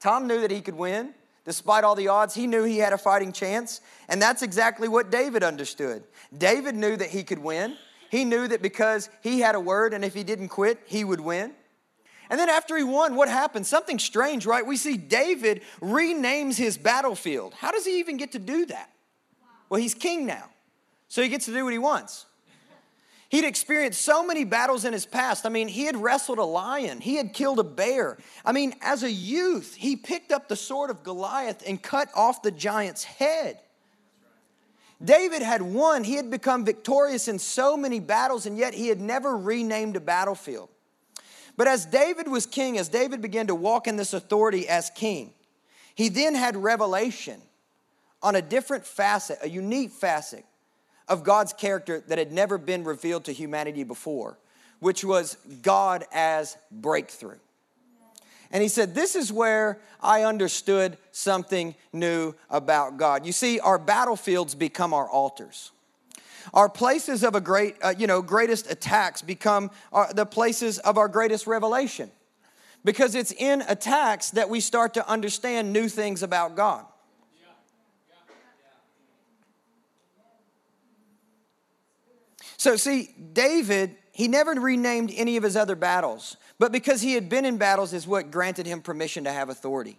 Tom 0.00 0.26
knew 0.26 0.40
that 0.40 0.50
he 0.50 0.60
could 0.60 0.74
win. 0.74 1.14
Despite 1.44 1.84
all 1.84 1.94
the 1.94 2.08
odds, 2.08 2.34
he 2.34 2.46
knew 2.46 2.64
he 2.64 2.78
had 2.78 2.92
a 2.92 2.98
fighting 2.98 3.32
chance. 3.32 3.80
And 4.08 4.20
that's 4.20 4.42
exactly 4.42 4.88
what 4.88 5.10
David 5.10 5.44
understood. 5.44 6.02
David 6.36 6.74
knew 6.74 6.96
that 6.96 7.10
he 7.10 7.22
could 7.22 7.38
win. 7.38 7.76
He 8.10 8.24
knew 8.24 8.48
that 8.48 8.62
because 8.62 9.08
he 9.22 9.40
had 9.40 9.54
a 9.54 9.60
word, 9.60 9.94
and 9.94 10.04
if 10.04 10.14
he 10.14 10.24
didn't 10.24 10.48
quit, 10.48 10.80
he 10.86 11.04
would 11.04 11.20
win. 11.20 11.52
And 12.28 12.40
then 12.40 12.48
after 12.48 12.76
he 12.76 12.82
won, 12.82 13.14
what 13.14 13.28
happened? 13.28 13.66
Something 13.66 13.98
strange, 13.98 14.46
right? 14.46 14.66
We 14.66 14.76
see 14.76 14.96
David 14.96 15.62
renames 15.80 16.56
his 16.56 16.76
battlefield. 16.76 17.54
How 17.54 17.70
does 17.70 17.84
he 17.84 18.00
even 18.00 18.16
get 18.16 18.32
to 18.32 18.40
do 18.40 18.66
that? 18.66 18.90
Well, 19.68 19.80
he's 19.80 19.94
king 19.94 20.26
now. 20.26 20.50
So 21.08 21.22
he 21.22 21.28
gets 21.28 21.44
to 21.46 21.52
do 21.52 21.64
what 21.64 21.72
he 21.72 21.78
wants. 21.78 22.26
He'd 23.28 23.44
experienced 23.44 24.02
so 24.02 24.24
many 24.24 24.44
battles 24.44 24.84
in 24.84 24.92
his 24.92 25.04
past. 25.04 25.46
I 25.46 25.48
mean, 25.48 25.66
he 25.66 25.84
had 25.84 25.96
wrestled 25.96 26.38
a 26.38 26.44
lion, 26.44 27.00
he 27.00 27.16
had 27.16 27.32
killed 27.32 27.58
a 27.58 27.64
bear. 27.64 28.18
I 28.44 28.52
mean, 28.52 28.74
as 28.80 29.02
a 29.02 29.10
youth, 29.10 29.74
he 29.74 29.96
picked 29.96 30.30
up 30.30 30.48
the 30.48 30.56
sword 30.56 30.90
of 30.90 31.02
Goliath 31.02 31.62
and 31.66 31.82
cut 31.82 32.08
off 32.14 32.42
the 32.42 32.52
giant's 32.52 33.04
head. 33.04 33.58
David 35.04 35.42
had 35.42 35.60
won, 35.60 36.04
he 36.04 36.14
had 36.14 36.30
become 36.30 36.64
victorious 36.64 37.28
in 37.28 37.38
so 37.38 37.76
many 37.76 38.00
battles, 38.00 38.46
and 38.46 38.56
yet 38.56 38.72
he 38.72 38.88
had 38.88 39.00
never 39.00 39.36
renamed 39.36 39.96
a 39.96 40.00
battlefield. 40.00 40.70
But 41.56 41.68
as 41.68 41.84
David 41.84 42.28
was 42.28 42.46
king, 42.46 42.78
as 42.78 42.88
David 42.88 43.20
began 43.20 43.48
to 43.48 43.54
walk 43.54 43.86
in 43.86 43.96
this 43.96 44.14
authority 44.14 44.68
as 44.68 44.90
king, 44.90 45.32
he 45.94 46.08
then 46.08 46.34
had 46.34 46.56
revelation 46.56 47.40
on 48.22 48.36
a 48.36 48.42
different 48.42 48.86
facet, 48.86 49.38
a 49.42 49.48
unique 49.48 49.90
facet 49.90 50.44
of 51.08 51.24
God's 51.24 51.52
character 51.52 52.02
that 52.08 52.18
had 52.18 52.32
never 52.32 52.58
been 52.58 52.84
revealed 52.84 53.24
to 53.24 53.32
humanity 53.32 53.84
before, 53.84 54.38
which 54.80 55.04
was 55.04 55.36
God 55.62 56.04
as 56.12 56.56
breakthrough. 56.70 57.38
And 58.50 58.62
he 58.62 58.68
said, 58.68 58.94
This 58.94 59.16
is 59.16 59.32
where 59.32 59.80
I 60.00 60.22
understood 60.22 60.98
something 61.12 61.74
new 61.92 62.34
about 62.50 62.96
God. 62.96 63.26
You 63.26 63.32
see, 63.32 63.60
our 63.60 63.78
battlefields 63.78 64.54
become 64.54 64.94
our 64.94 65.08
altars. 65.08 65.72
Our 66.54 66.68
places 66.68 67.24
of 67.24 67.34
a 67.34 67.40
great, 67.40 67.76
uh, 67.82 67.94
you 67.98 68.06
know, 68.06 68.22
greatest 68.22 68.70
attacks 68.70 69.20
become 69.20 69.70
our, 69.92 70.12
the 70.12 70.26
places 70.26 70.78
of 70.78 70.96
our 70.96 71.08
greatest 71.08 71.46
revelation. 71.46 72.10
Because 72.84 73.16
it's 73.16 73.32
in 73.32 73.62
attacks 73.62 74.30
that 74.30 74.48
we 74.48 74.60
start 74.60 74.94
to 74.94 75.08
understand 75.08 75.72
new 75.72 75.88
things 75.88 76.22
about 76.22 76.54
God. 76.54 76.86
So, 82.56 82.76
see, 82.76 83.14
David, 83.32 83.96
he 84.12 84.28
never 84.28 84.52
renamed 84.52 85.12
any 85.14 85.36
of 85.36 85.42
his 85.42 85.56
other 85.56 85.76
battles, 85.76 86.36
but 86.58 86.72
because 86.72 87.02
he 87.02 87.14
had 87.14 87.28
been 87.28 87.44
in 87.44 87.58
battles, 87.58 87.92
is 87.92 88.06
what 88.06 88.30
granted 88.30 88.66
him 88.66 88.80
permission 88.80 89.24
to 89.24 89.32
have 89.32 89.48
authority. 89.48 89.98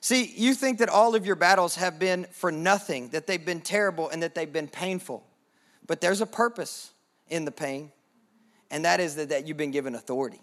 See, 0.00 0.32
you 0.36 0.54
think 0.54 0.78
that 0.78 0.88
all 0.88 1.14
of 1.14 1.26
your 1.26 1.36
battles 1.36 1.76
have 1.76 1.98
been 1.98 2.26
for 2.30 2.52
nothing, 2.52 3.08
that 3.08 3.26
they've 3.26 3.44
been 3.44 3.60
terrible 3.60 4.08
and 4.08 4.22
that 4.22 4.34
they've 4.34 4.52
been 4.52 4.68
painful. 4.68 5.26
But 5.86 6.00
there's 6.00 6.20
a 6.20 6.26
purpose 6.26 6.92
in 7.28 7.44
the 7.44 7.50
pain, 7.50 7.90
and 8.70 8.84
that 8.84 9.00
is 9.00 9.16
that, 9.16 9.30
that 9.30 9.48
you've 9.48 9.56
been 9.56 9.70
given 9.72 9.94
authority. 9.94 10.40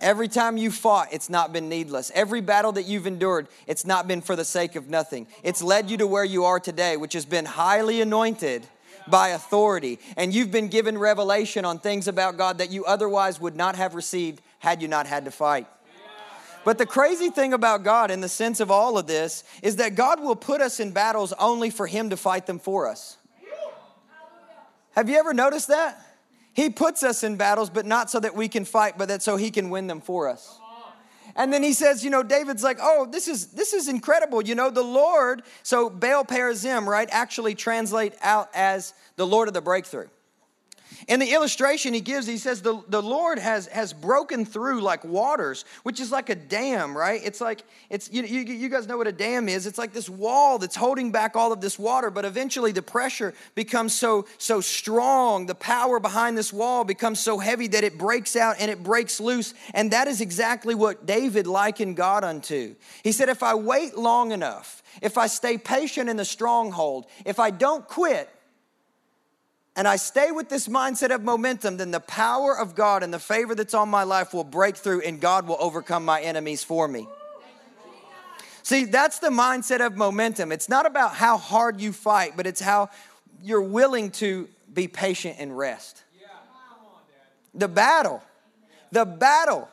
Every 0.00 0.28
time 0.28 0.56
you 0.56 0.70
fought, 0.70 1.08
it's 1.12 1.28
not 1.28 1.52
been 1.52 1.68
needless. 1.68 2.12
Every 2.14 2.40
battle 2.40 2.72
that 2.72 2.84
you've 2.84 3.06
endured, 3.06 3.48
it's 3.66 3.84
not 3.84 4.06
been 4.06 4.20
for 4.20 4.36
the 4.36 4.44
sake 4.44 4.76
of 4.76 4.88
nothing. 4.88 5.26
It's 5.42 5.62
led 5.62 5.90
you 5.90 5.96
to 5.98 6.06
where 6.06 6.24
you 6.24 6.44
are 6.44 6.60
today, 6.60 6.96
which 6.96 7.14
has 7.14 7.24
been 7.24 7.44
highly 7.44 8.00
anointed 8.00 8.66
by 9.08 9.28
authority. 9.28 9.98
And 10.16 10.32
you've 10.32 10.52
been 10.52 10.68
given 10.68 10.98
revelation 10.98 11.64
on 11.64 11.78
things 11.78 12.06
about 12.06 12.36
God 12.36 12.58
that 12.58 12.70
you 12.70 12.84
otherwise 12.84 13.40
would 13.40 13.56
not 13.56 13.76
have 13.76 13.94
received 13.94 14.40
had 14.60 14.82
you 14.82 14.88
not 14.88 15.06
had 15.06 15.24
to 15.24 15.30
fight. 15.30 15.66
But 16.64 16.78
the 16.78 16.86
crazy 16.86 17.30
thing 17.30 17.52
about 17.52 17.82
God, 17.82 18.10
in 18.10 18.20
the 18.20 18.28
sense 18.28 18.60
of 18.60 18.70
all 18.70 18.98
of 18.98 19.06
this, 19.06 19.42
is 19.62 19.76
that 19.76 19.94
God 19.94 20.20
will 20.20 20.36
put 20.36 20.60
us 20.60 20.80
in 20.80 20.92
battles 20.92 21.32
only 21.38 21.70
for 21.70 21.86
Him 21.86 22.10
to 22.10 22.16
fight 22.16 22.46
them 22.46 22.58
for 22.58 22.88
us. 22.88 23.16
Have 24.92 25.08
you 25.08 25.16
ever 25.16 25.32
noticed 25.32 25.68
that? 25.68 25.98
He 26.58 26.70
puts 26.70 27.04
us 27.04 27.22
in 27.22 27.36
battles, 27.36 27.70
but 27.70 27.86
not 27.86 28.10
so 28.10 28.18
that 28.18 28.34
we 28.34 28.48
can 28.48 28.64
fight, 28.64 28.98
but 28.98 29.06
that 29.06 29.22
so 29.22 29.36
he 29.36 29.52
can 29.52 29.70
win 29.70 29.86
them 29.86 30.00
for 30.00 30.28
us. 30.28 30.58
And 31.36 31.52
then 31.52 31.62
he 31.62 31.72
says, 31.72 32.02
you 32.02 32.10
know, 32.10 32.24
David's 32.24 32.64
like, 32.64 32.78
oh, 32.82 33.06
this 33.08 33.28
is 33.28 33.52
this 33.52 33.72
is 33.72 33.86
incredible. 33.86 34.42
You 34.42 34.56
know, 34.56 34.68
the 34.68 34.82
Lord, 34.82 35.44
so 35.62 35.88
Baal 35.88 36.24
Perazim, 36.24 36.86
right, 36.86 37.08
actually 37.12 37.54
translate 37.54 38.14
out 38.22 38.48
as 38.54 38.92
the 39.14 39.24
Lord 39.24 39.46
of 39.46 39.54
the 39.54 39.60
breakthrough. 39.60 40.08
In 41.06 41.20
the 41.20 41.32
illustration 41.32 41.94
he 41.94 42.00
gives, 42.00 42.26
he 42.26 42.36
says 42.36 42.60
the, 42.60 42.82
the 42.88 43.00
Lord 43.02 43.38
has, 43.38 43.66
has 43.68 43.92
broken 43.92 44.44
through 44.44 44.80
like 44.80 45.04
waters, 45.04 45.64
which 45.82 46.00
is 46.00 46.12
like 46.12 46.28
a 46.28 46.34
dam, 46.34 46.96
right? 46.96 47.20
It's 47.24 47.40
like, 47.40 47.62
it's 47.88 48.10
you, 48.12 48.22
you, 48.22 48.40
you 48.40 48.68
guys 48.68 48.86
know 48.86 48.96
what 48.98 49.06
a 49.06 49.12
dam 49.12 49.48
is. 49.48 49.66
It's 49.66 49.78
like 49.78 49.92
this 49.92 50.08
wall 50.08 50.58
that's 50.58 50.76
holding 50.76 51.12
back 51.12 51.36
all 51.36 51.52
of 51.52 51.60
this 51.60 51.78
water, 51.78 52.10
but 52.10 52.24
eventually 52.24 52.72
the 52.72 52.82
pressure 52.82 53.32
becomes 53.54 53.94
so, 53.94 54.26
so 54.38 54.60
strong. 54.60 55.46
The 55.46 55.54
power 55.54 56.00
behind 56.00 56.36
this 56.36 56.52
wall 56.52 56.84
becomes 56.84 57.20
so 57.20 57.38
heavy 57.38 57.68
that 57.68 57.84
it 57.84 57.96
breaks 57.96 58.36
out 58.36 58.56
and 58.58 58.70
it 58.70 58.82
breaks 58.82 59.20
loose. 59.20 59.54
And 59.74 59.90
that 59.92 60.08
is 60.08 60.20
exactly 60.20 60.74
what 60.74 61.06
David 61.06 61.46
likened 61.46 61.96
God 61.96 62.24
unto. 62.24 62.74
He 63.02 63.12
said, 63.12 63.28
if 63.28 63.42
I 63.42 63.54
wait 63.54 63.96
long 63.96 64.32
enough, 64.32 64.82
if 65.00 65.16
I 65.16 65.26
stay 65.26 65.58
patient 65.58 66.08
in 66.08 66.16
the 66.16 66.24
stronghold, 66.24 67.06
if 67.24 67.38
I 67.38 67.50
don't 67.50 67.86
quit, 67.86 68.28
and 69.78 69.86
I 69.86 69.94
stay 69.94 70.32
with 70.32 70.48
this 70.48 70.66
mindset 70.66 71.14
of 71.14 71.22
momentum, 71.22 71.76
then 71.76 71.92
the 71.92 72.00
power 72.00 72.58
of 72.58 72.74
God 72.74 73.04
and 73.04 73.14
the 73.14 73.20
favor 73.20 73.54
that's 73.54 73.74
on 73.74 73.88
my 73.88 74.02
life 74.02 74.34
will 74.34 74.42
break 74.42 74.76
through 74.76 75.02
and 75.02 75.20
God 75.20 75.46
will 75.46 75.56
overcome 75.60 76.04
my 76.04 76.20
enemies 76.20 76.64
for 76.64 76.88
me. 76.88 77.06
See, 78.64 78.86
that's 78.86 79.20
the 79.20 79.28
mindset 79.28 79.86
of 79.86 79.96
momentum. 79.96 80.50
It's 80.50 80.68
not 80.68 80.84
about 80.84 81.14
how 81.14 81.38
hard 81.38 81.80
you 81.80 81.92
fight, 81.92 82.32
but 82.36 82.44
it's 82.44 82.60
how 82.60 82.90
you're 83.40 83.62
willing 83.62 84.10
to 84.10 84.48
be 84.74 84.88
patient 84.88 85.36
and 85.38 85.56
rest. 85.56 86.02
The 87.54 87.68
battle, 87.68 88.20
the 88.90 89.04
battle 89.06 89.68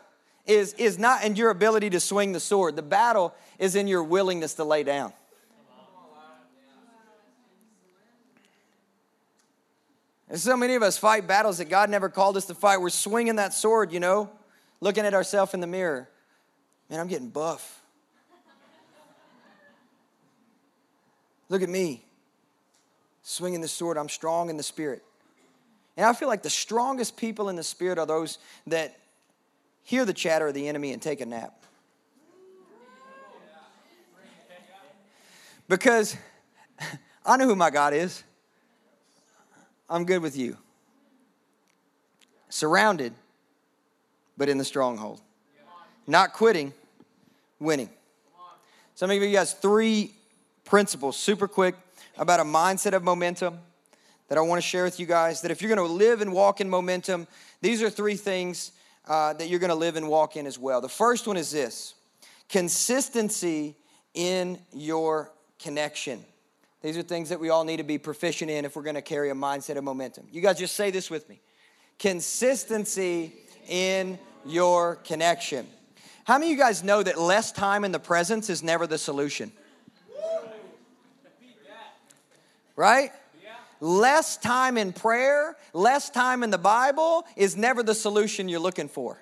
is, 0.45 0.73
is 0.73 0.99
not 0.99 1.23
in 1.23 1.35
your 1.35 1.49
ability 1.49 1.89
to 1.89 1.99
swing 1.99 2.31
the 2.31 2.39
sword, 2.39 2.75
the 2.75 2.83
battle 2.83 3.33
is 3.57 3.75
in 3.75 3.87
your 3.87 4.03
willingness 4.03 4.53
to 4.53 4.65
lay 4.65 4.83
down. 4.83 5.13
And 10.29 10.39
so 10.39 10.57
many 10.57 10.75
of 10.75 10.81
us 10.81 10.97
fight 10.97 11.27
battles 11.27 11.59
that 11.59 11.69
God 11.69 11.89
never 11.89 12.09
called 12.09 12.35
us 12.37 12.45
to 12.45 12.55
fight. 12.55 12.81
We're 12.81 12.89
swinging 12.89 13.35
that 13.35 13.53
sword, 13.53 13.91
you 13.91 13.99
know, 13.99 14.29
looking 14.81 15.05
at 15.05 15.13
ourselves 15.13 15.53
in 15.53 15.59
the 15.59 15.67
mirror. 15.67 16.09
Man, 16.89 16.99
I'm 16.99 17.07
getting 17.07 17.29
buff. 17.29 17.81
Look 21.47 21.61
at 21.61 21.69
me, 21.69 22.03
swinging 23.21 23.61
the 23.61 23.67
sword. 23.67 23.97
I'm 23.97 24.09
strong 24.09 24.49
in 24.49 24.57
the 24.57 24.63
spirit. 24.63 25.03
And 25.95 26.05
I 26.05 26.13
feel 26.13 26.27
like 26.27 26.41
the 26.41 26.49
strongest 26.49 27.17
people 27.17 27.49
in 27.49 27.55
the 27.55 27.63
spirit 27.63 27.99
are 27.99 28.05
those 28.05 28.39
that 28.67 28.97
hear 29.83 30.05
the 30.05 30.13
chatter 30.13 30.47
of 30.47 30.55
the 30.55 30.67
enemy 30.67 30.91
and 30.91 31.01
take 31.01 31.21
a 31.21 31.25
nap. 31.25 31.53
Because 35.69 36.17
I 37.25 37.37
know 37.37 37.45
who 37.45 37.55
my 37.55 37.69
God 37.69 37.93
is. 37.93 38.23
I'm 39.89 40.05
good 40.05 40.21
with 40.21 40.37
you. 40.37 40.57
Surrounded, 42.49 43.13
but 44.37 44.49
in 44.49 44.57
the 44.57 44.65
stronghold. 44.65 45.21
Not 46.07 46.33
quitting, 46.33 46.73
winning. 47.59 47.89
So 48.95 49.05
I'm 49.05 49.09
going 49.09 49.19
to 49.19 49.25
give 49.25 49.31
you 49.31 49.37
guys 49.37 49.53
three 49.53 50.13
principles, 50.63 51.17
super 51.17 51.47
quick, 51.47 51.75
about 52.17 52.39
a 52.39 52.43
mindset 52.43 52.93
of 52.93 53.03
momentum 53.03 53.59
that 54.29 54.37
I 54.37 54.41
want 54.41 54.61
to 54.61 54.67
share 54.67 54.83
with 54.83 54.99
you 54.99 55.05
guys. 55.05 55.41
That 55.41 55.51
if 55.51 55.61
you're 55.61 55.73
going 55.73 55.87
to 55.87 55.93
live 55.93 56.21
and 56.21 56.31
walk 56.31 56.61
in 56.61 56.69
momentum, 56.69 57.27
these 57.61 57.83
are 57.83 57.89
three 57.89 58.15
things 58.15 58.71
uh, 59.07 59.33
that 59.33 59.49
you're 59.49 59.59
going 59.59 59.69
to 59.69 59.75
live 59.75 59.95
and 59.97 60.07
walk 60.07 60.37
in 60.37 60.47
as 60.47 60.57
well. 60.57 60.81
The 60.81 60.89
first 60.89 61.27
one 61.27 61.37
is 61.37 61.51
this 61.51 61.93
consistency 62.47 63.75
in 64.13 64.59
your 64.73 65.31
connection. 65.59 66.23
These 66.85 66.99
are 66.99 67.01
things 67.01 67.29
that 67.29 67.39
we 67.39 67.49
all 67.49 67.63
need 67.63 67.77
to 67.77 67.83
be 67.83 67.97
proficient 67.97 68.51
in 68.51 68.63
if 68.63 68.75
we're 68.75 68.83
going 68.83 68.93
to 68.93 69.01
carry 69.01 69.31
a 69.31 69.33
mindset 69.33 69.75
of 69.75 69.83
momentum. 69.83 70.27
You 70.31 70.39
guys 70.39 70.59
just 70.59 70.75
say 70.75 70.91
this 70.91 71.09
with 71.09 71.27
me 71.27 71.41
consistency 71.97 73.33
in 73.67 74.19
your 74.45 74.97
connection. 74.97 75.65
How 76.25 76.37
many 76.37 76.51
of 76.51 76.57
you 76.59 76.63
guys 76.63 76.83
know 76.83 77.01
that 77.01 77.19
less 77.19 77.51
time 77.51 77.85
in 77.85 77.91
the 77.91 77.97
presence 77.97 78.51
is 78.51 78.61
never 78.61 78.85
the 78.85 78.99
solution? 78.99 79.51
Right? 82.75 83.09
Less 83.79 84.37
time 84.37 84.77
in 84.77 84.93
prayer, 84.93 85.57
less 85.73 86.11
time 86.11 86.43
in 86.43 86.51
the 86.51 86.59
Bible 86.59 87.25
is 87.35 87.57
never 87.57 87.81
the 87.81 87.95
solution 87.95 88.47
you're 88.47 88.59
looking 88.59 88.89
for. 88.89 89.17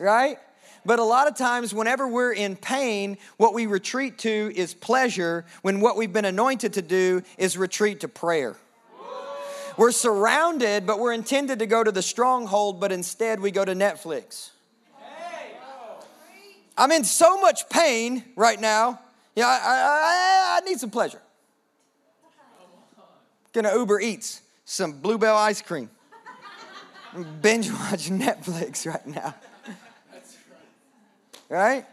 Right? 0.00 0.38
But 0.84 0.98
a 0.98 1.04
lot 1.04 1.28
of 1.28 1.36
times, 1.36 1.74
whenever 1.74 2.08
we're 2.08 2.32
in 2.32 2.56
pain, 2.56 3.18
what 3.36 3.52
we 3.52 3.66
retreat 3.66 4.18
to 4.18 4.52
is 4.54 4.72
pleasure, 4.72 5.44
when 5.62 5.80
what 5.80 5.96
we've 5.96 6.12
been 6.12 6.24
anointed 6.24 6.72
to 6.74 6.82
do 6.82 7.22
is 7.36 7.58
retreat 7.58 8.00
to 8.00 8.08
prayer. 8.08 8.56
We're 9.76 9.92
surrounded, 9.92 10.86
but 10.86 10.98
we're 10.98 11.12
intended 11.12 11.58
to 11.60 11.66
go 11.66 11.84
to 11.84 11.92
the 11.92 12.02
stronghold, 12.02 12.80
but 12.80 12.92
instead 12.92 13.40
we 13.40 13.50
go 13.50 13.64
to 13.64 13.74
Netflix. 13.74 14.50
I'm 16.76 16.90
in 16.92 17.04
so 17.04 17.40
much 17.40 17.68
pain 17.68 18.24
right 18.36 18.58
now. 18.58 19.00
Yeah, 19.36 19.46
I, 19.46 20.58
I, 20.58 20.60
I 20.62 20.68
need 20.68 20.80
some 20.80 20.90
pleasure. 20.90 21.20
Gonna 23.52 23.74
Uber 23.74 24.00
Eats 24.00 24.42
some 24.64 24.92
Bluebell 24.92 25.36
ice 25.36 25.60
cream. 25.60 25.90
binge 27.42 27.70
watch 27.70 28.08
Netflix 28.10 28.86
right 28.86 29.06
now 29.06 29.34
right? 31.50 31.84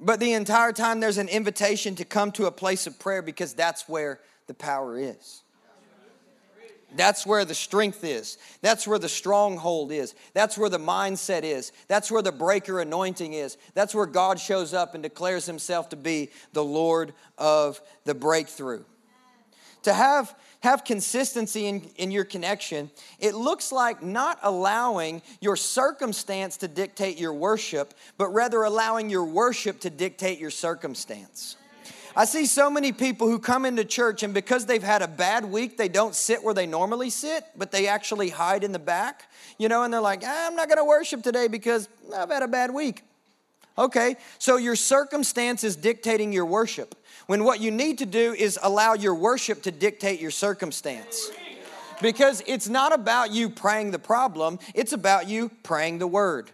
But 0.00 0.20
the 0.20 0.32
entire 0.32 0.72
time 0.72 1.00
there's 1.00 1.18
an 1.18 1.28
invitation 1.28 1.96
to 1.96 2.04
come 2.04 2.32
to 2.32 2.46
a 2.46 2.50
place 2.50 2.86
of 2.86 2.98
prayer 2.98 3.22
because 3.22 3.52
that's 3.52 3.88
where 3.88 4.20
the 4.46 4.54
power 4.54 4.98
is. 4.98 5.42
That's 6.94 7.26
where 7.26 7.44
the 7.44 7.54
strength 7.54 8.04
is. 8.04 8.38
That's 8.62 8.86
where 8.86 8.98
the 8.98 9.08
stronghold 9.08 9.92
is. 9.92 10.14
That's 10.32 10.56
where 10.56 10.70
the 10.70 10.78
mindset 10.78 11.42
is. 11.42 11.72
That's 11.88 12.10
where 12.10 12.22
the 12.22 12.32
breaker 12.32 12.80
anointing 12.80 13.32
is. 13.34 13.58
That's 13.74 13.94
where 13.94 14.06
God 14.06 14.38
shows 14.38 14.72
up 14.72 14.94
and 14.94 15.02
declares 15.02 15.44
himself 15.44 15.88
to 15.90 15.96
be 15.96 16.30
the 16.52 16.64
Lord 16.64 17.12
of 17.36 17.80
the 18.04 18.14
breakthrough. 18.14 18.84
To 19.82 19.92
have 19.92 20.34
have 20.66 20.84
consistency 20.84 21.66
in, 21.66 21.80
in 21.94 22.10
your 22.10 22.24
connection, 22.24 22.90
it 23.20 23.36
looks 23.36 23.70
like 23.70 24.02
not 24.02 24.40
allowing 24.42 25.22
your 25.40 25.54
circumstance 25.54 26.56
to 26.56 26.66
dictate 26.66 27.18
your 27.18 27.32
worship, 27.32 27.94
but 28.18 28.30
rather 28.30 28.64
allowing 28.64 29.08
your 29.08 29.24
worship 29.24 29.78
to 29.80 29.90
dictate 29.90 30.40
your 30.40 30.50
circumstance. 30.50 31.56
I 32.16 32.24
see 32.24 32.46
so 32.46 32.68
many 32.68 32.90
people 32.90 33.28
who 33.28 33.38
come 33.38 33.64
into 33.64 33.84
church 33.84 34.24
and 34.24 34.34
because 34.34 34.66
they've 34.66 34.82
had 34.82 35.02
a 35.02 35.08
bad 35.08 35.44
week, 35.44 35.76
they 35.76 35.88
don't 35.88 36.16
sit 36.16 36.42
where 36.42 36.54
they 36.54 36.66
normally 36.66 37.10
sit, 37.10 37.44
but 37.56 37.70
they 37.70 37.86
actually 37.86 38.30
hide 38.30 38.64
in 38.64 38.72
the 38.72 38.80
back, 38.80 39.30
you 39.58 39.68
know, 39.68 39.84
and 39.84 39.94
they're 39.94 40.00
like, 40.00 40.22
ah, 40.24 40.46
I'm 40.48 40.56
not 40.56 40.66
going 40.66 40.78
to 40.78 40.84
worship 40.84 41.22
today 41.22 41.46
because 41.46 41.88
I've 42.12 42.30
had 42.30 42.42
a 42.42 42.48
bad 42.48 42.74
week. 42.74 43.04
Okay, 43.78 44.16
so 44.38 44.56
your 44.56 44.76
circumstance 44.76 45.62
is 45.62 45.76
dictating 45.76 46.32
your 46.32 46.46
worship. 46.46 46.94
When 47.26 47.44
what 47.44 47.60
you 47.60 47.70
need 47.70 47.98
to 47.98 48.06
do 48.06 48.32
is 48.32 48.58
allow 48.62 48.94
your 48.94 49.14
worship 49.14 49.62
to 49.64 49.70
dictate 49.70 50.20
your 50.20 50.30
circumstance. 50.30 51.30
Because 52.00 52.42
it's 52.46 52.68
not 52.68 52.94
about 52.94 53.32
you 53.32 53.48
praying 53.50 53.90
the 53.90 53.98
problem, 53.98 54.58
it's 54.74 54.92
about 54.92 55.28
you 55.28 55.50
praying 55.62 55.98
the 55.98 56.06
word. 56.06 56.50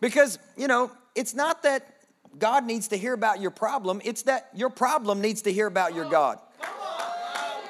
Because, 0.00 0.38
you 0.56 0.68
know, 0.68 0.90
it's 1.14 1.34
not 1.34 1.62
that 1.62 1.86
God 2.38 2.64
needs 2.66 2.88
to 2.88 2.98
hear 2.98 3.14
about 3.14 3.40
your 3.40 3.50
problem, 3.50 4.00
it's 4.04 4.22
that 4.22 4.48
your 4.54 4.70
problem 4.70 5.20
needs 5.20 5.42
to 5.42 5.52
hear 5.52 5.66
about 5.66 5.94
your 5.94 6.04
God. 6.04 6.38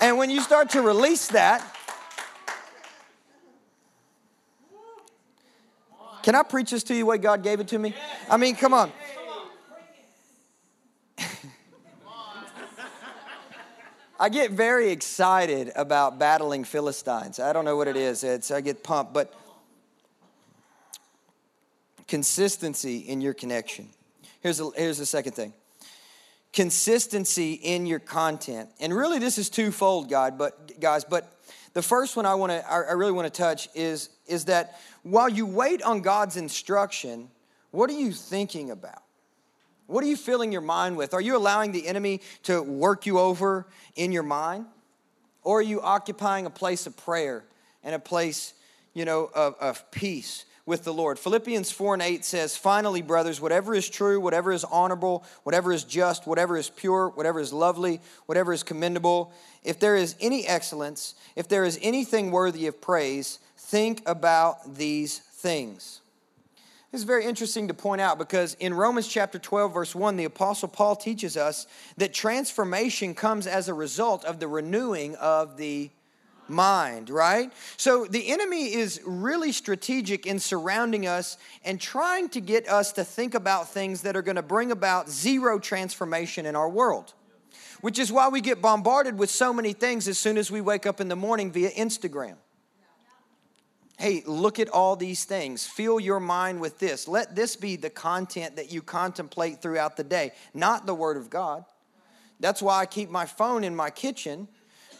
And 0.00 0.18
when 0.18 0.28
you 0.28 0.40
start 0.40 0.70
to 0.70 0.82
release 0.82 1.28
that, 1.28 1.64
can 6.26 6.34
I 6.34 6.42
preach 6.42 6.72
this 6.72 6.82
to 6.82 6.92
you 6.92 7.02
the 7.02 7.06
way 7.06 7.18
God 7.18 7.44
gave 7.44 7.60
it 7.60 7.68
to 7.68 7.78
me? 7.78 7.94
I 8.28 8.36
mean, 8.36 8.56
come 8.56 8.74
on. 8.74 8.90
I 14.18 14.28
get 14.28 14.50
very 14.50 14.90
excited 14.90 15.70
about 15.76 16.18
battling 16.18 16.64
Philistines. 16.64 17.38
I 17.38 17.52
don't 17.52 17.64
know 17.64 17.76
what 17.76 17.86
it 17.86 17.96
is. 17.96 18.24
It's 18.24 18.50
I 18.50 18.60
get 18.60 18.82
pumped, 18.82 19.14
but 19.14 19.32
consistency 22.08 22.96
in 22.98 23.20
your 23.20 23.32
connection. 23.32 23.88
Here's 24.40 24.58
the, 24.58 24.72
here's 24.76 24.98
the 24.98 25.06
second 25.06 25.34
thing 25.34 25.52
consistency 26.52 27.52
in 27.52 27.86
your 27.86 28.00
content. 28.00 28.68
And 28.80 28.92
really, 28.92 29.20
this 29.20 29.38
is 29.38 29.48
twofold, 29.48 30.10
God, 30.10 30.36
but 30.38 30.80
guys, 30.80 31.04
but 31.04 31.35
the 31.76 31.82
first 31.82 32.16
one 32.16 32.24
I 32.24 32.34
want 32.36 32.52
to, 32.52 32.72
I 32.72 32.92
really 32.92 33.12
want 33.12 33.30
to 33.30 33.38
touch 33.38 33.68
is, 33.74 34.08
is 34.26 34.46
that 34.46 34.80
while 35.02 35.28
you 35.28 35.44
wait 35.44 35.82
on 35.82 36.00
God's 36.00 36.38
instruction, 36.38 37.28
what 37.70 37.90
are 37.90 37.98
you 37.98 38.12
thinking 38.12 38.70
about? 38.70 39.02
What 39.86 40.02
are 40.02 40.06
you 40.06 40.16
filling 40.16 40.52
your 40.52 40.62
mind 40.62 40.96
with? 40.96 41.12
Are 41.12 41.20
you 41.20 41.36
allowing 41.36 41.72
the 41.72 41.86
enemy 41.86 42.22
to 42.44 42.62
work 42.62 43.04
you 43.04 43.18
over 43.18 43.66
in 43.94 44.10
your 44.10 44.22
mind? 44.22 44.64
Or 45.42 45.58
are 45.58 45.62
you 45.62 45.82
occupying 45.82 46.46
a 46.46 46.50
place 46.50 46.86
of 46.86 46.96
prayer 46.96 47.44
and 47.84 47.94
a 47.94 47.98
place, 47.98 48.54
you 48.94 49.04
know, 49.04 49.30
of, 49.34 49.56
of 49.60 49.90
peace? 49.90 50.46
With 50.66 50.82
the 50.82 50.92
Lord. 50.92 51.18
Philippians 51.18 51.70
4 51.70 51.94
and 51.94 52.02
8 52.02 52.24
says, 52.24 52.56
Finally, 52.56 53.00
brothers, 53.00 53.40
whatever 53.40 53.74
is 53.74 53.88
true, 53.88 54.20
whatever 54.20 54.52
is 54.52 54.64
honorable, 54.64 55.24
whatever 55.44 55.72
is 55.72 55.84
just, 55.84 56.26
whatever 56.26 56.56
is 56.56 56.68
pure, 56.68 57.08
whatever 57.10 57.38
is 57.38 57.52
lovely, 57.52 58.00
whatever 58.26 58.52
is 58.52 58.64
commendable, 58.64 59.32
if 59.62 59.78
there 59.78 59.96
is 59.96 60.16
any 60.20 60.46
excellence, 60.46 61.14
if 61.36 61.48
there 61.48 61.64
is 61.64 61.78
anything 61.80 62.32
worthy 62.32 62.66
of 62.66 62.80
praise, 62.80 63.38
think 63.56 64.02
about 64.06 64.74
these 64.74 65.20
things. 65.20 66.00
This 66.90 67.00
is 67.00 67.06
very 67.06 67.24
interesting 67.24 67.68
to 67.68 67.74
point 67.74 68.00
out 68.00 68.18
because 68.18 68.54
in 68.54 68.74
Romans 68.74 69.06
chapter 69.06 69.38
12, 69.38 69.72
verse 69.74 69.94
1, 69.94 70.16
the 70.16 70.24
Apostle 70.24 70.68
Paul 70.68 70.96
teaches 70.96 71.36
us 71.36 71.66
that 71.96 72.12
transformation 72.12 73.14
comes 73.14 73.46
as 73.46 73.68
a 73.68 73.74
result 73.74 74.24
of 74.24 74.40
the 74.40 74.48
renewing 74.48 75.14
of 75.16 75.56
the 75.56 75.90
mind, 76.48 77.10
right? 77.10 77.52
So 77.76 78.04
the 78.04 78.28
enemy 78.28 78.74
is 78.74 79.00
really 79.04 79.52
strategic 79.52 80.26
in 80.26 80.38
surrounding 80.38 81.06
us 81.06 81.38
and 81.64 81.80
trying 81.80 82.28
to 82.30 82.40
get 82.40 82.68
us 82.68 82.92
to 82.92 83.04
think 83.04 83.34
about 83.34 83.68
things 83.68 84.02
that 84.02 84.16
are 84.16 84.22
going 84.22 84.36
to 84.36 84.42
bring 84.42 84.70
about 84.72 85.08
zero 85.08 85.58
transformation 85.58 86.46
in 86.46 86.56
our 86.56 86.68
world. 86.68 87.14
Which 87.80 87.98
is 87.98 88.10
why 88.10 88.28
we 88.28 88.40
get 88.40 88.62
bombarded 88.62 89.18
with 89.18 89.30
so 89.30 89.52
many 89.52 89.72
things 89.72 90.08
as 90.08 90.18
soon 90.18 90.38
as 90.38 90.50
we 90.50 90.60
wake 90.60 90.86
up 90.86 91.00
in 91.00 91.08
the 91.08 91.16
morning 91.16 91.52
via 91.52 91.70
Instagram. 91.70 92.36
Hey, 93.98 94.22
look 94.26 94.58
at 94.58 94.68
all 94.68 94.94
these 94.94 95.24
things. 95.24 95.66
Fill 95.66 95.98
your 95.98 96.20
mind 96.20 96.60
with 96.60 96.78
this. 96.78 97.08
Let 97.08 97.34
this 97.34 97.56
be 97.56 97.76
the 97.76 97.88
content 97.88 98.56
that 98.56 98.70
you 98.70 98.82
contemplate 98.82 99.62
throughout 99.62 99.96
the 99.96 100.04
day, 100.04 100.32
not 100.52 100.84
the 100.84 100.94
Word 100.94 101.16
of 101.16 101.30
God. 101.30 101.64
That's 102.38 102.60
why 102.60 102.80
I 102.80 102.86
keep 102.86 103.08
my 103.08 103.24
phone 103.24 103.64
in 103.64 103.74
my 103.74 103.88
kitchen 103.88 104.48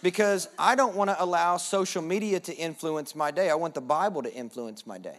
because 0.03 0.49
I 0.59 0.75
don't 0.75 0.95
want 0.95 1.11
to 1.11 1.23
allow 1.23 1.57
social 1.57 2.03
media 2.03 2.41
to 2.41 2.55
influence 2.55 3.15
my 3.15 3.31
day. 3.31 3.51
I 3.51 3.55
want 3.55 3.75
the 3.75 3.81
Bible 3.81 4.23
to 4.23 4.33
influence 4.33 4.87
my 4.87 4.99
day. 4.99 5.19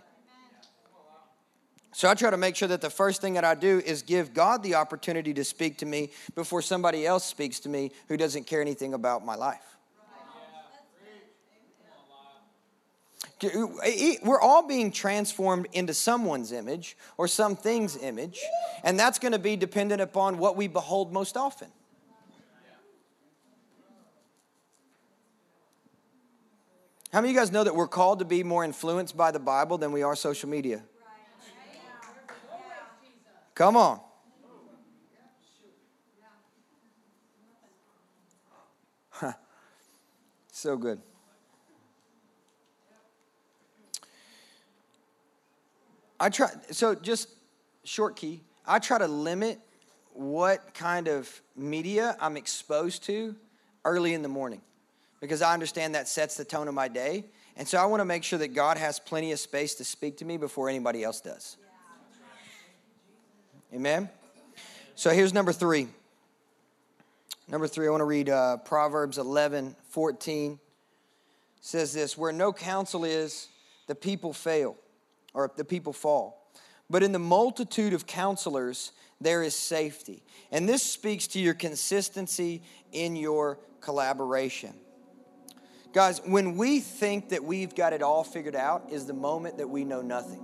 So 1.93 2.07
I 2.07 2.13
try 2.13 2.29
to 2.29 2.37
make 2.37 2.55
sure 2.55 2.67
that 2.67 2.81
the 2.81 2.91
first 2.91 3.21
thing 3.21 3.33
that 3.33 3.43
I 3.43 3.55
do 3.55 3.81
is 3.83 4.03
give 4.03 4.33
God 4.33 4.61
the 4.61 4.75
opportunity 4.75 5.33
to 5.33 5.43
speak 5.43 5.79
to 5.79 5.85
me 5.85 6.11
before 6.35 6.61
somebody 6.61 7.07
else 7.07 7.25
speaks 7.25 7.59
to 7.61 7.69
me 7.69 7.91
who 8.07 8.17
doesn't 8.17 8.45
care 8.45 8.61
anything 8.61 8.93
about 8.93 9.25
my 9.25 9.35
life. 9.35 9.63
We're 14.23 14.41
all 14.41 14.67
being 14.67 14.91
transformed 14.91 15.67
into 15.73 15.93
someone's 15.93 16.51
image 16.51 16.97
or 17.17 17.27
something's 17.27 17.95
image, 17.97 18.39
and 18.83 18.99
that's 18.99 19.19
going 19.19 19.31
to 19.31 19.39
be 19.39 19.55
dependent 19.55 20.01
upon 20.01 20.37
what 20.37 20.55
we 20.55 20.67
behold 20.67 21.11
most 21.11 21.35
often. 21.37 21.67
How 27.11 27.21
many 27.21 27.31
of 27.31 27.35
you 27.35 27.41
guys 27.41 27.51
know 27.51 27.63
that 27.63 27.73
we're 27.73 27.87
called 27.87 28.19
to 28.19 28.25
be 28.25 28.43
more 28.43 28.65
influenced 28.65 29.15
by 29.15 29.31
the 29.31 29.39
Bible 29.39 29.77
than 29.77 29.91
we 29.91 30.03
are 30.03 30.15
social 30.15 30.49
media? 30.49 30.83
Come 33.55 33.77
on. 33.77 33.99
So 40.51 40.75
good. 40.75 40.99
I 46.19 46.29
try, 46.29 46.49
so 46.71 46.95
just 46.95 47.29
short 47.83 48.15
key, 48.15 48.41
I 48.65 48.79
try 48.79 48.97
to 48.97 49.07
limit 49.07 49.59
what 50.13 50.73
kind 50.73 51.07
of 51.07 51.29
media 51.55 52.17
I'm 52.19 52.37
exposed 52.37 53.03
to 53.03 53.35
early 53.85 54.15
in 54.15 54.23
the 54.23 54.27
morning 54.29 54.61
because 55.19 55.41
I 55.41 55.53
understand 55.53 55.95
that 55.95 56.07
sets 56.07 56.35
the 56.35 56.45
tone 56.45 56.67
of 56.67 56.73
my 56.73 56.87
day. 56.87 57.25
And 57.55 57.67
so 57.67 57.77
I 57.77 57.85
want 57.85 58.01
to 58.01 58.05
make 58.05 58.23
sure 58.23 58.39
that 58.39 58.53
God 58.53 58.77
has 58.77 58.99
plenty 58.99 59.31
of 59.31 59.39
space 59.39 59.75
to 59.75 59.83
speak 59.83 60.17
to 60.17 60.25
me 60.25 60.37
before 60.37 60.69
anybody 60.69 61.03
else 61.03 61.21
does. 61.21 61.57
Amen? 63.73 64.09
So 64.95 65.09
here's 65.09 65.33
number 65.33 65.51
three. 65.51 65.87
Number 67.49 67.67
three, 67.67 67.87
I 67.87 67.89
want 67.89 68.01
to 68.01 68.05
read 68.05 68.29
uh, 68.29 68.57
Proverbs 68.57 69.17
11 69.17 69.75
14. 69.89 70.51
It 70.53 70.59
says 71.61 71.93
this 71.93 72.17
Where 72.17 72.31
no 72.31 72.53
counsel 72.53 73.05
is, 73.05 73.47
the 73.87 73.95
people 73.95 74.33
fail, 74.33 74.75
or 75.33 75.51
the 75.55 75.65
people 75.65 75.93
fall. 75.93 76.51
But 76.89 77.03
in 77.03 77.11
the 77.11 77.19
multitude 77.19 77.93
of 77.93 78.05
counselors, 78.05 78.91
there 79.19 79.43
is 79.43 79.55
safety. 79.55 80.23
And 80.51 80.69
this 80.69 80.83
speaks 80.83 81.27
to 81.27 81.39
your 81.39 81.53
consistency 81.53 82.61
in 82.91 83.15
your 83.15 83.59
collaboration. 83.81 84.73
Guys, 85.93 86.21
when 86.25 86.57
we 86.57 86.79
think 86.79 87.29
that 87.29 87.43
we've 87.43 87.73
got 87.73 87.93
it 87.93 88.01
all 88.01 88.23
figured 88.23 88.55
out, 88.55 88.91
is 88.91 89.05
the 89.05 89.13
moment 89.13 89.57
that 89.57 89.69
we 89.69 89.83
know 89.83 90.01
nothing. 90.01 90.43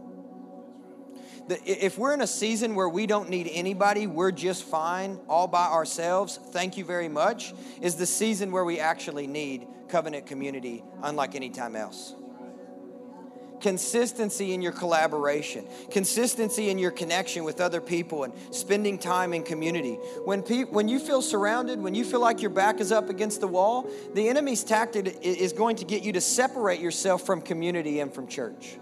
If 1.49 1.97
we're 1.97 2.13
in 2.13 2.21
a 2.21 2.27
season 2.27 2.73
where 2.73 2.88
we 2.88 3.06
don't 3.06 3.29
need 3.29 3.49
anybody, 3.51 4.08
we're 4.08 4.32
just 4.32 4.63
fine 4.63 5.19
all 5.27 5.47
by 5.47 5.65
ourselves, 5.65 6.39
thank 6.51 6.77
you 6.77 6.86
very 6.86 7.10
much, 7.10 7.53
is 7.82 7.95
the 7.95 8.06
season 8.06 8.51
where 8.51 8.63
we 8.63 8.79
actually 8.79 9.27
need 9.27 9.67
covenant 9.89 10.25
community 10.25 10.84
unlike 11.01 11.36
any 11.36 11.49
time 11.49 11.75
else 11.75 12.15
consistency 13.63 14.54
in 14.54 14.62
your 14.62 14.73
collaboration, 14.73 15.65
consistency 15.89 16.69
in 16.69 16.78
your 16.78 16.91
connection 16.91 17.45
with 17.45 17.62
other 17.62 17.80
people, 17.80 18.26
and 18.26 18.34
spending 18.52 18.99
time 18.99 19.34
in 19.34 19.41
community. 19.41 19.93
When, 20.26 20.43
pe- 20.43 20.65
when 20.65 20.89
you 20.89 20.99
feel 20.99 21.21
surrounded, 21.21 21.80
when 21.82 21.95
you 21.95 22.04
feel 22.04 22.19
like 22.19 22.41
your 22.41 22.52
back 22.52 22.82
is 22.82 22.91
up 22.91 23.10
against 23.10 23.39
the 23.39 23.47
wall, 23.47 23.89
the 24.13 24.28
enemy's 24.28 24.63
tactic 24.65 25.17
is 25.21 25.54
going 25.54 25.78
to 25.78 25.86
get 25.86 26.04
you 26.04 26.12
to 26.12 26.21
separate 26.21 26.82
yourself 26.82 27.26
from 27.26 27.41
community 27.41 28.02
and 28.02 28.13
from 28.13 28.28
church. 28.28 28.78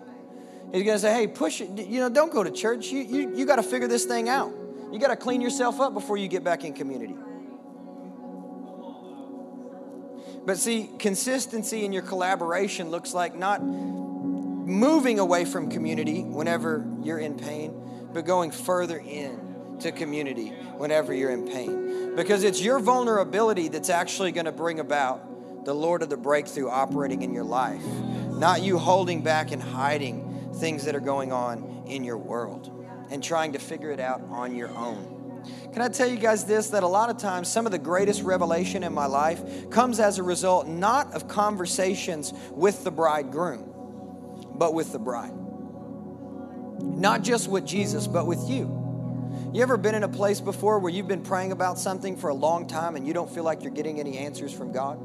He's 0.73 0.83
going 0.83 0.95
to 0.95 0.99
say, 0.99 1.13
hey, 1.13 1.27
push 1.27 1.61
it. 1.61 1.69
You 1.69 1.99
know, 1.99 2.09
don't 2.09 2.33
go 2.33 2.43
to 2.43 2.51
church. 2.51 2.87
You, 2.87 3.03
you, 3.03 3.35
you 3.35 3.45
got 3.45 3.57
to 3.57 3.63
figure 3.63 3.87
this 3.87 4.05
thing 4.05 4.29
out. 4.29 4.51
You 4.91 4.99
got 4.99 5.09
to 5.09 5.15
clean 5.15 5.41
yourself 5.41 5.79
up 5.79 5.93
before 5.93 6.17
you 6.17 6.27
get 6.27 6.43
back 6.43 6.63
in 6.63 6.73
community. 6.73 7.15
But 10.43 10.57
see, 10.57 10.89
consistency 10.97 11.85
in 11.85 11.93
your 11.93 12.01
collaboration 12.01 12.89
looks 12.89 13.13
like 13.13 13.35
not 13.35 13.61
moving 14.65 15.19
away 15.19 15.45
from 15.45 15.69
community 15.69 16.23
whenever 16.23 16.85
you're 17.01 17.19
in 17.19 17.37
pain, 17.37 18.09
but 18.13 18.25
going 18.25 18.51
further 18.51 18.97
in 18.97 19.77
to 19.79 19.91
community 19.91 20.49
whenever 20.77 21.13
you're 21.13 21.31
in 21.31 21.47
pain. 21.47 22.15
Because 22.15 22.43
it's 22.43 22.61
your 22.61 22.79
vulnerability 22.79 23.67
that's 23.67 23.89
actually 23.89 24.31
going 24.31 24.45
to 24.45 24.51
bring 24.51 24.79
about 24.79 25.65
the 25.65 25.73
Lord 25.73 26.01
of 26.01 26.09
the 26.09 26.17
breakthrough 26.17 26.69
operating 26.69 27.21
in 27.21 27.33
your 27.33 27.43
life, 27.43 27.85
not 27.85 28.61
you 28.61 28.77
holding 28.77 29.21
back 29.21 29.51
and 29.51 29.61
hiding 29.61 30.51
things 30.55 30.85
that 30.85 30.95
are 30.95 31.01
going 31.01 31.31
on 31.31 31.83
in 31.87 32.03
your 32.03 32.17
world 32.17 32.85
and 33.09 33.23
trying 33.23 33.53
to 33.53 33.59
figure 33.59 33.91
it 33.91 33.99
out 33.99 34.21
on 34.29 34.55
your 34.55 34.69
own. 34.69 35.17
Can 35.73 35.81
I 35.81 35.87
tell 35.87 36.07
you 36.07 36.17
guys 36.17 36.45
this? 36.45 36.69
That 36.69 36.83
a 36.83 36.87
lot 36.87 37.09
of 37.09 37.17
times, 37.17 37.47
some 37.47 37.65
of 37.65 37.71
the 37.71 37.79
greatest 37.79 38.21
revelation 38.21 38.83
in 38.83 38.93
my 38.93 39.05
life 39.05 39.69
comes 39.69 39.99
as 39.99 40.19
a 40.19 40.23
result 40.23 40.67
not 40.67 41.13
of 41.13 41.27
conversations 41.27 42.33
with 42.51 42.83
the 42.83 42.91
bridegroom, 42.91 43.70
but 44.61 44.75
with 44.75 44.91
the 44.91 44.99
bride. 44.99 45.33
Not 46.83 47.23
just 47.23 47.47
with 47.47 47.65
Jesus, 47.65 48.05
but 48.05 48.27
with 48.27 48.47
you. 48.47 48.67
You 49.51 49.63
ever 49.63 49.75
been 49.75 49.95
in 49.95 50.03
a 50.03 50.07
place 50.07 50.39
before 50.39 50.77
where 50.77 50.93
you've 50.93 51.07
been 51.07 51.23
praying 51.23 51.51
about 51.51 51.79
something 51.79 52.15
for 52.15 52.29
a 52.29 52.35
long 52.35 52.67
time 52.67 52.95
and 52.95 53.07
you 53.07 53.11
don't 53.11 53.27
feel 53.27 53.43
like 53.43 53.63
you're 53.63 53.73
getting 53.73 53.99
any 53.99 54.19
answers 54.19 54.53
from 54.53 54.71
God? 54.71 54.99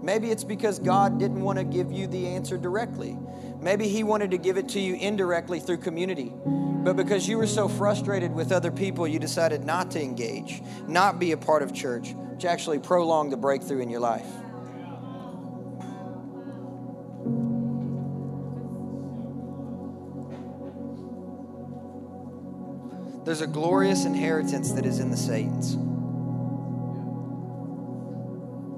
Maybe 0.00 0.30
it's 0.30 0.44
because 0.44 0.78
God 0.78 1.18
didn't 1.18 1.40
want 1.40 1.58
to 1.58 1.64
give 1.64 1.90
you 1.90 2.06
the 2.06 2.28
answer 2.28 2.56
directly. 2.56 3.18
Maybe 3.58 3.88
He 3.88 4.04
wanted 4.04 4.30
to 4.30 4.38
give 4.38 4.58
it 4.58 4.68
to 4.68 4.78
you 4.78 4.94
indirectly 4.94 5.58
through 5.58 5.78
community. 5.78 6.32
But 6.46 6.94
because 6.94 7.26
you 7.26 7.36
were 7.36 7.48
so 7.48 7.66
frustrated 7.66 8.32
with 8.32 8.52
other 8.52 8.70
people, 8.70 9.08
you 9.08 9.18
decided 9.18 9.64
not 9.64 9.90
to 9.90 10.00
engage, 10.00 10.62
not 10.86 11.18
be 11.18 11.32
a 11.32 11.36
part 11.36 11.64
of 11.64 11.74
church, 11.74 12.12
which 12.12 12.44
actually 12.44 12.78
prolonged 12.78 13.32
the 13.32 13.36
breakthrough 13.36 13.80
in 13.80 13.90
your 13.90 13.98
life. 13.98 14.28
There's 23.24 23.40
a 23.40 23.46
glorious 23.46 24.04
inheritance 24.04 24.72
that 24.72 24.84
is 24.84 24.98
in 24.98 25.10
the 25.10 25.16
saints. 25.16 25.72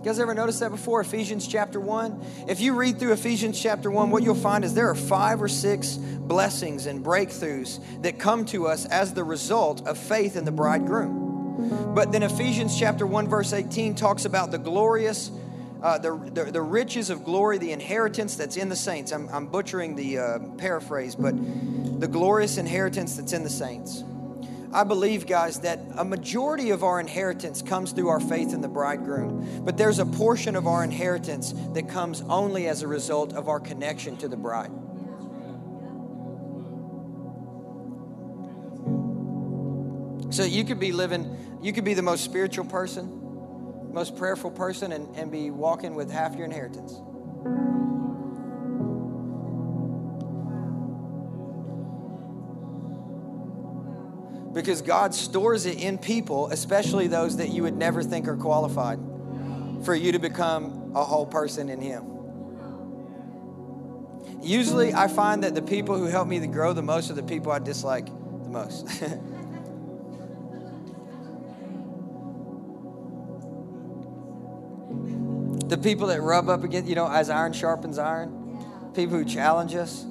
You 0.06 0.12
guys 0.12 0.20
ever 0.20 0.34
noticed 0.34 0.60
that 0.60 0.70
before? 0.70 1.00
Ephesians 1.00 1.48
chapter 1.48 1.80
1. 1.80 2.24
If 2.46 2.60
you 2.60 2.74
read 2.74 3.00
through 3.00 3.12
Ephesians 3.12 3.60
chapter 3.60 3.90
1, 3.90 4.10
what 4.10 4.22
you'll 4.22 4.36
find 4.36 4.64
is 4.64 4.72
there 4.72 4.88
are 4.88 4.94
five 4.94 5.42
or 5.42 5.48
six 5.48 5.96
blessings 5.96 6.86
and 6.86 7.04
breakthroughs 7.04 7.80
that 8.02 8.20
come 8.20 8.44
to 8.46 8.68
us 8.68 8.86
as 8.86 9.14
the 9.14 9.24
result 9.24 9.84
of 9.88 9.98
faith 9.98 10.36
in 10.36 10.44
the 10.44 10.52
bridegroom. 10.52 11.92
But 11.92 12.12
then 12.12 12.22
Ephesians 12.22 12.78
chapter 12.78 13.04
1, 13.04 13.26
verse 13.26 13.52
18 13.52 13.96
talks 13.96 14.26
about 14.26 14.52
the 14.52 14.58
glorious, 14.58 15.32
uh, 15.82 15.98
the, 15.98 16.16
the, 16.32 16.44
the, 16.52 16.62
riches 16.62 17.10
of 17.10 17.24
glory, 17.24 17.58
the 17.58 17.72
inheritance 17.72 18.36
that's 18.36 18.56
in 18.56 18.68
the 18.68 18.76
saints. 18.76 19.10
I'm, 19.10 19.28
I'm 19.30 19.48
butchering 19.48 19.96
the 19.96 20.18
uh, 20.18 20.38
paraphrase, 20.56 21.16
but 21.16 21.34
the 21.98 22.06
glorious 22.06 22.58
inheritance 22.58 23.16
that's 23.16 23.32
in 23.32 23.42
the 23.42 23.50
saints. 23.50 24.04
I 24.72 24.84
believe, 24.84 25.26
guys, 25.26 25.60
that 25.60 25.80
a 25.96 26.04
majority 26.04 26.70
of 26.70 26.82
our 26.82 27.00
inheritance 27.00 27.62
comes 27.62 27.92
through 27.92 28.08
our 28.08 28.20
faith 28.20 28.52
in 28.52 28.60
the 28.60 28.68
bridegroom. 28.68 29.64
But 29.64 29.76
there's 29.76 29.98
a 29.98 30.06
portion 30.06 30.56
of 30.56 30.66
our 30.66 30.84
inheritance 30.84 31.52
that 31.74 31.88
comes 31.88 32.22
only 32.28 32.66
as 32.66 32.82
a 32.82 32.88
result 32.88 33.32
of 33.32 33.48
our 33.48 33.60
connection 33.60 34.16
to 34.18 34.28
the 34.28 34.36
bride. 34.36 34.70
So 40.30 40.44
you 40.44 40.64
could 40.64 40.80
be 40.80 40.92
living, 40.92 41.58
you 41.62 41.72
could 41.72 41.84
be 41.84 41.94
the 41.94 42.02
most 42.02 42.24
spiritual 42.24 42.66
person, 42.66 43.92
most 43.92 44.16
prayerful 44.16 44.50
person, 44.50 44.92
and, 44.92 45.14
and 45.16 45.30
be 45.30 45.50
walking 45.50 45.94
with 45.94 46.10
half 46.10 46.34
your 46.34 46.44
inheritance. 46.44 47.00
Because 54.56 54.80
God 54.80 55.14
stores 55.14 55.66
it 55.66 55.82
in 55.82 55.98
people, 55.98 56.48
especially 56.48 57.08
those 57.08 57.36
that 57.36 57.50
you 57.50 57.64
would 57.64 57.76
never 57.76 58.02
think 58.02 58.26
are 58.26 58.38
qualified 58.38 58.98
for 59.84 59.94
you 59.94 60.12
to 60.12 60.18
become 60.18 60.92
a 60.94 61.04
whole 61.04 61.26
person 61.26 61.68
in 61.68 61.78
Him. 61.78 62.04
Usually, 64.42 64.94
I 64.94 65.08
find 65.08 65.44
that 65.44 65.54
the 65.54 65.60
people 65.60 65.98
who 65.98 66.06
help 66.06 66.26
me 66.26 66.40
to 66.40 66.46
grow 66.46 66.72
the 66.72 66.80
most 66.80 67.10
are 67.10 67.14
the 67.14 67.22
people 67.22 67.52
I 67.52 67.58
dislike 67.58 68.06
the 68.06 68.48
most. 68.48 68.86
the 75.68 75.76
people 75.76 76.06
that 76.06 76.22
rub 76.22 76.48
up 76.48 76.64
against, 76.64 76.88
you 76.88 76.94
know, 76.94 77.06
as 77.06 77.28
iron 77.28 77.52
sharpens 77.52 77.98
iron, 77.98 78.58
people 78.94 79.18
who 79.18 79.24
challenge 79.26 79.74
us. 79.74 80.06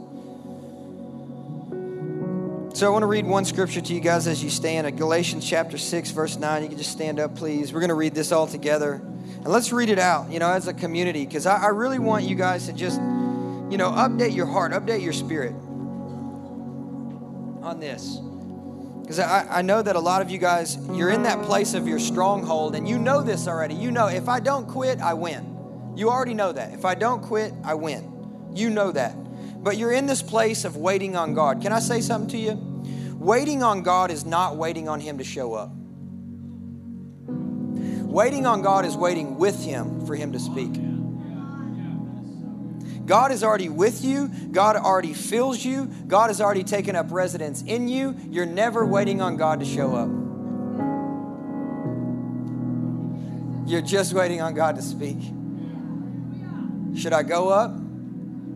So 2.76 2.86
I 2.86 2.90
want 2.90 3.04
to 3.04 3.08
read 3.08 3.26
one 3.26 3.46
scripture 3.46 3.80
to 3.80 3.94
you 3.94 4.02
guys 4.02 4.28
as 4.28 4.44
you 4.44 4.50
stand 4.50 4.86
at 4.86 4.98
Galatians 4.98 5.50
chapter 5.50 5.78
6, 5.78 6.12
verse 6.12 6.36
9. 6.36 6.62
You 6.62 6.68
can 6.68 6.78
just 6.78 6.92
stand 6.92 7.22
up, 7.22 7.34
please. 7.34 7.72
We're 7.72 7.80
going 7.80 7.88
to 7.88 7.96
read 7.96 8.14
this 8.14 8.34
all 8.34 8.48
together. 8.48 8.96
And 8.96 9.48
let's 9.48 9.72
read 9.72 9.90
it 9.90 9.98
out, 9.98 10.30
you 10.30 10.40
know, 10.40 10.50
as 10.50 10.68
a 10.68 10.74
community, 10.74 11.26
because 11.26 11.46
I, 11.46 11.56
I 11.56 11.68
really 11.68 12.00
want 12.00 12.26
you 12.26 12.36
guys 12.36 12.66
to 12.66 12.74
just, 12.74 13.00
you 13.00 13.78
know, 13.78 13.92
update 13.92 14.36
your 14.36 14.46
heart, 14.46 14.74
update 14.74 15.02
your 15.02 15.14
spirit 15.14 15.54
on 17.64 17.80
this. 17.80 18.18
Because 19.04 19.20
I, 19.20 19.48
I 19.50 19.62
know 19.62 19.82
that 19.82 19.96
a 19.96 20.02
lot 20.02 20.22
of 20.22 20.30
you 20.30 20.38
guys, 20.38 20.78
you're 20.92 21.12
in 21.12 21.24
that 21.24 21.44
place 21.44 21.76
of 21.76 21.88
your 21.88 22.00
stronghold, 22.00 22.76
and 22.76 22.86
you 22.90 23.00
know 23.00 23.22
this 23.22 23.48
already. 23.48 23.76
You 23.76 23.90
know, 23.90 24.08
if 24.08 24.28
I 24.28 24.42
don't 24.42 24.68
quit, 24.68 25.00
I 25.00 25.14
win. 25.14 25.94
You 25.96 26.10
already 26.10 26.34
know 26.34 26.52
that. 26.52 26.74
If 26.74 26.84
I 26.84 26.96
don't 26.96 27.22
quit, 27.22 27.54
I 27.64 27.76
win. 27.76 28.52
You 28.54 28.70
know 28.70 28.92
that 28.92 29.16
but 29.65 29.78
you're 29.78 29.91
in 29.91 30.06
this 30.06 30.21
place 30.21 30.63
of 30.63 30.78
waiting 30.78 31.15
on 31.15 31.34
God. 31.34 31.60
Can 31.60 31.73
I 31.73 31.80
say 31.80 31.99
something 31.99 32.30
to 32.30 32.38
you? 32.38 33.15
Waiting 33.17 33.63
on 33.63 33.82
God 33.82 34.12
is 34.12 34.23
not 34.23 34.58
waiting 34.58 34.88
on 34.88 34.99
Him 34.99 35.17
to 35.17 35.23
show 35.23 35.56
up. 35.56 35.71
Waiting 37.25 38.45
on 38.45 38.62
God 38.62 38.86
is 38.86 38.95
waiting 38.95 39.39
with 39.39 39.65
Him 39.65 40.06
for 40.06 40.15
Him 40.15 40.34
to 40.34 40.39
speak. 40.39 40.71
God 43.08 43.32
is 43.32 43.43
already 43.43 43.69
with 43.69 44.06
you. 44.06 44.28
God 44.28 44.75
already 44.75 45.15
fills 45.15 45.65
you. 45.65 45.88
God 46.06 46.28
has 46.28 46.39
already 46.39 46.63
taken 46.63 46.95
up 46.95 47.08
residence 47.10 47.63
in 47.63 47.88
you. 47.88 48.15
You're 48.30 48.45
never 48.45 48.86
waiting 48.86 49.19
on 49.19 49.36
God 49.36 49.62
to 49.62 49.65
show 49.65 49.95
up. 49.95 50.10
You're 53.67 53.82
just 53.82 54.13
waiting 54.13 54.41
on 54.41 54.54
God 54.54 54.75
to 54.75 54.84
speak. 54.84 55.17
Should 56.95 57.13
I 57.13 57.23
go 57.23 57.49
up? 57.49 57.85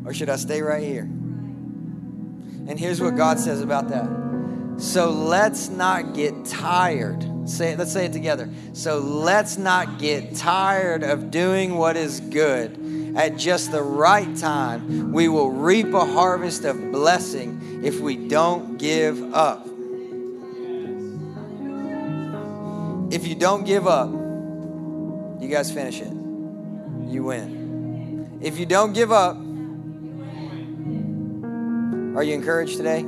Or 0.10 0.14
should 0.14 0.28
I 0.28 0.38
stay 0.38 0.64
right 0.64 0.82
here? 0.82 1.04
And 1.04 2.80
here's 2.80 3.00
what 3.00 3.16
God 3.16 3.40
says 3.40 3.62
about 3.62 3.90
that. 3.90 4.82
So 4.82 5.12
let's 5.12 5.70
not 5.70 6.16
get 6.16 6.46
tired. 6.46 7.24
Say 7.48 7.74
it, 7.74 7.78
let's 7.78 7.94
say 7.94 8.06
it 8.06 8.12
together. 8.12 8.50
So 8.74 8.98
let's 8.98 9.60
not 9.60 10.00
get 10.00 10.36
tired 10.36 11.04
of 11.04 11.30
doing 11.30 11.76
what 11.76 11.96
is 11.96 12.22
good. 12.22 13.16
At 13.16 13.38
just 13.38 13.72
the 13.72 13.84
right 13.84 14.36
time, 14.36 15.14
we 15.14 15.28
will 15.28 15.52
reap 15.52 15.94
a 15.94 16.06
harvest 16.06 16.66
of 16.66 16.92
blessing 16.92 17.82
if 17.84 18.00
we 18.00 18.16
don't 18.16 18.80
give 18.80 19.32
up. 19.32 19.68
If 23.14 23.28
you 23.28 23.36
don't 23.36 23.64
give 23.64 23.86
up, 23.88 24.10
you 24.10 25.50
guys 25.52 25.72
finish 25.72 26.02
it. 26.02 26.12
You 27.12 27.26
win. 27.26 28.40
If 28.42 28.58
you 28.58 28.66
don't 28.66 28.94
give 28.94 29.12
up, 29.12 29.38
are 32.20 32.24
you 32.24 32.34
encouraged 32.34 32.76
today? 32.76 33.06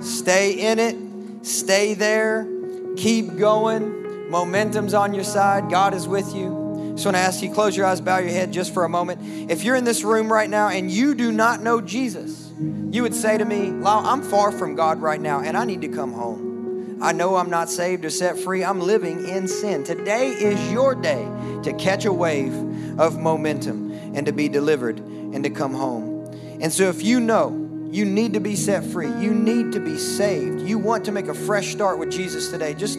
Stay 0.00 0.52
in 0.52 0.78
it, 0.78 0.96
stay 1.44 1.92
there, 1.92 2.48
keep 2.96 3.36
going. 3.36 4.30
Momentum's 4.30 4.94
on 4.94 5.12
your 5.12 5.22
side, 5.22 5.68
God 5.68 5.92
is 5.92 6.08
with 6.08 6.34
you. 6.34 6.92
Just 6.94 7.04
want 7.04 7.16
to 7.16 7.20
ask 7.20 7.42
you, 7.42 7.52
close 7.52 7.76
your 7.76 7.84
eyes, 7.84 8.00
bow 8.00 8.16
your 8.16 8.30
head 8.30 8.54
just 8.54 8.72
for 8.72 8.84
a 8.84 8.88
moment. 8.88 9.50
If 9.50 9.64
you're 9.64 9.76
in 9.76 9.84
this 9.84 10.02
room 10.02 10.32
right 10.32 10.48
now 10.48 10.68
and 10.68 10.90
you 10.90 11.14
do 11.14 11.30
not 11.30 11.62
know 11.62 11.82
Jesus, 11.82 12.50
you 12.58 13.02
would 13.02 13.14
say 13.14 13.36
to 13.36 13.44
me, 13.44 13.66
Lyle, 13.66 14.06
I'm 14.06 14.22
far 14.22 14.50
from 14.50 14.76
God 14.76 15.02
right 15.02 15.20
now 15.20 15.40
and 15.40 15.54
I 15.54 15.66
need 15.66 15.82
to 15.82 15.88
come 15.88 16.14
home. 16.14 17.00
I 17.02 17.12
know 17.12 17.36
I'm 17.36 17.50
not 17.50 17.68
saved 17.68 18.06
or 18.06 18.10
set 18.10 18.38
free. 18.38 18.64
I'm 18.64 18.80
living 18.80 19.28
in 19.28 19.46
sin. 19.46 19.84
Today 19.84 20.28
is 20.28 20.72
your 20.72 20.94
day 20.94 21.28
to 21.64 21.74
catch 21.74 22.06
a 22.06 22.12
wave 22.14 22.54
of 22.98 23.18
momentum 23.18 23.92
and 24.14 24.24
to 24.24 24.32
be 24.32 24.48
delivered 24.48 25.00
and 25.00 25.44
to 25.44 25.50
come 25.50 25.74
home. 25.74 26.16
And 26.62 26.72
so 26.72 26.88
if 26.88 27.02
you 27.02 27.20
know 27.20 27.59
you 27.90 28.04
need 28.04 28.34
to 28.34 28.40
be 28.40 28.54
set 28.54 28.84
free. 28.84 29.08
You 29.08 29.34
need 29.34 29.72
to 29.72 29.80
be 29.80 29.98
saved. 29.98 30.60
You 30.60 30.78
want 30.78 31.04
to 31.06 31.12
make 31.12 31.26
a 31.26 31.34
fresh 31.34 31.72
start 31.72 31.98
with 31.98 32.10
Jesus 32.10 32.50
today. 32.50 32.72
Just 32.74 32.94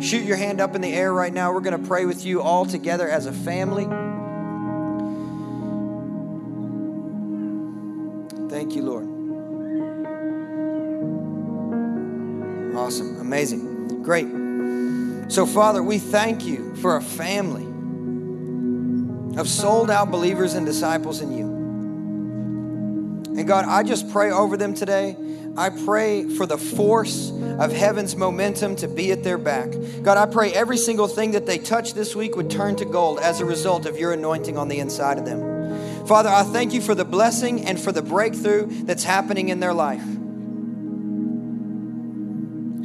shoot 0.00 0.22
your 0.22 0.36
hand 0.36 0.60
up 0.60 0.76
in 0.76 0.80
the 0.80 0.92
air 0.92 1.12
right 1.12 1.32
now. 1.32 1.52
We're 1.52 1.60
going 1.60 1.80
to 1.80 1.88
pray 1.88 2.06
with 2.06 2.24
you 2.24 2.40
all 2.40 2.64
together 2.64 3.08
as 3.08 3.26
a 3.26 3.32
family. 3.32 3.84
Thank 8.48 8.76
you, 8.76 8.82
Lord. 8.82 9.04
Awesome. 12.76 13.20
Amazing. 13.20 14.02
Great. 14.02 14.28
So, 15.32 15.46
Father, 15.46 15.82
we 15.82 15.98
thank 15.98 16.46
you 16.46 16.76
for 16.76 16.96
a 16.96 17.02
family 17.02 17.66
of 19.38 19.48
sold 19.48 19.90
out 19.90 20.10
believers 20.10 20.54
and 20.54 20.64
disciples 20.64 21.20
in 21.20 21.36
you. 21.36 21.47
And 23.38 23.46
God, 23.46 23.66
I 23.66 23.84
just 23.84 24.10
pray 24.10 24.32
over 24.32 24.56
them 24.56 24.74
today. 24.74 25.16
I 25.56 25.70
pray 25.70 26.28
for 26.28 26.44
the 26.44 26.58
force 26.58 27.30
of 27.30 27.72
heaven's 27.72 28.16
momentum 28.16 28.74
to 28.76 28.88
be 28.88 29.12
at 29.12 29.22
their 29.22 29.38
back. 29.38 29.70
God, 30.02 30.18
I 30.18 30.26
pray 30.26 30.52
every 30.52 30.76
single 30.76 31.06
thing 31.06 31.30
that 31.32 31.46
they 31.46 31.58
touch 31.58 31.94
this 31.94 32.16
week 32.16 32.34
would 32.34 32.50
turn 32.50 32.74
to 32.76 32.84
gold 32.84 33.20
as 33.20 33.40
a 33.40 33.44
result 33.44 33.86
of 33.86 33.96
your 33.96 34.12
anointing 34.12 34.58
on 34.58 34.66
the 34.66 34.80
inside 34.80 35.18
of 35.18 35.24
them. 35.24 36.06
Father, 36.08 36.28
I 36.28 36.42
thank 36.42 36.72
you 36.72 36.80
for 36.80 36.96
the 36.96 37.04
blessing 37.04 37.64
and 37.64 37.80
for 37.80 37.92
the 37.92 38.02
breakthrough 38.02 38.66
that's 38.84 39.04
happening 39.04 39.50
in 39.50 39.60
their 39.60 39.74
life. 39.74 40.02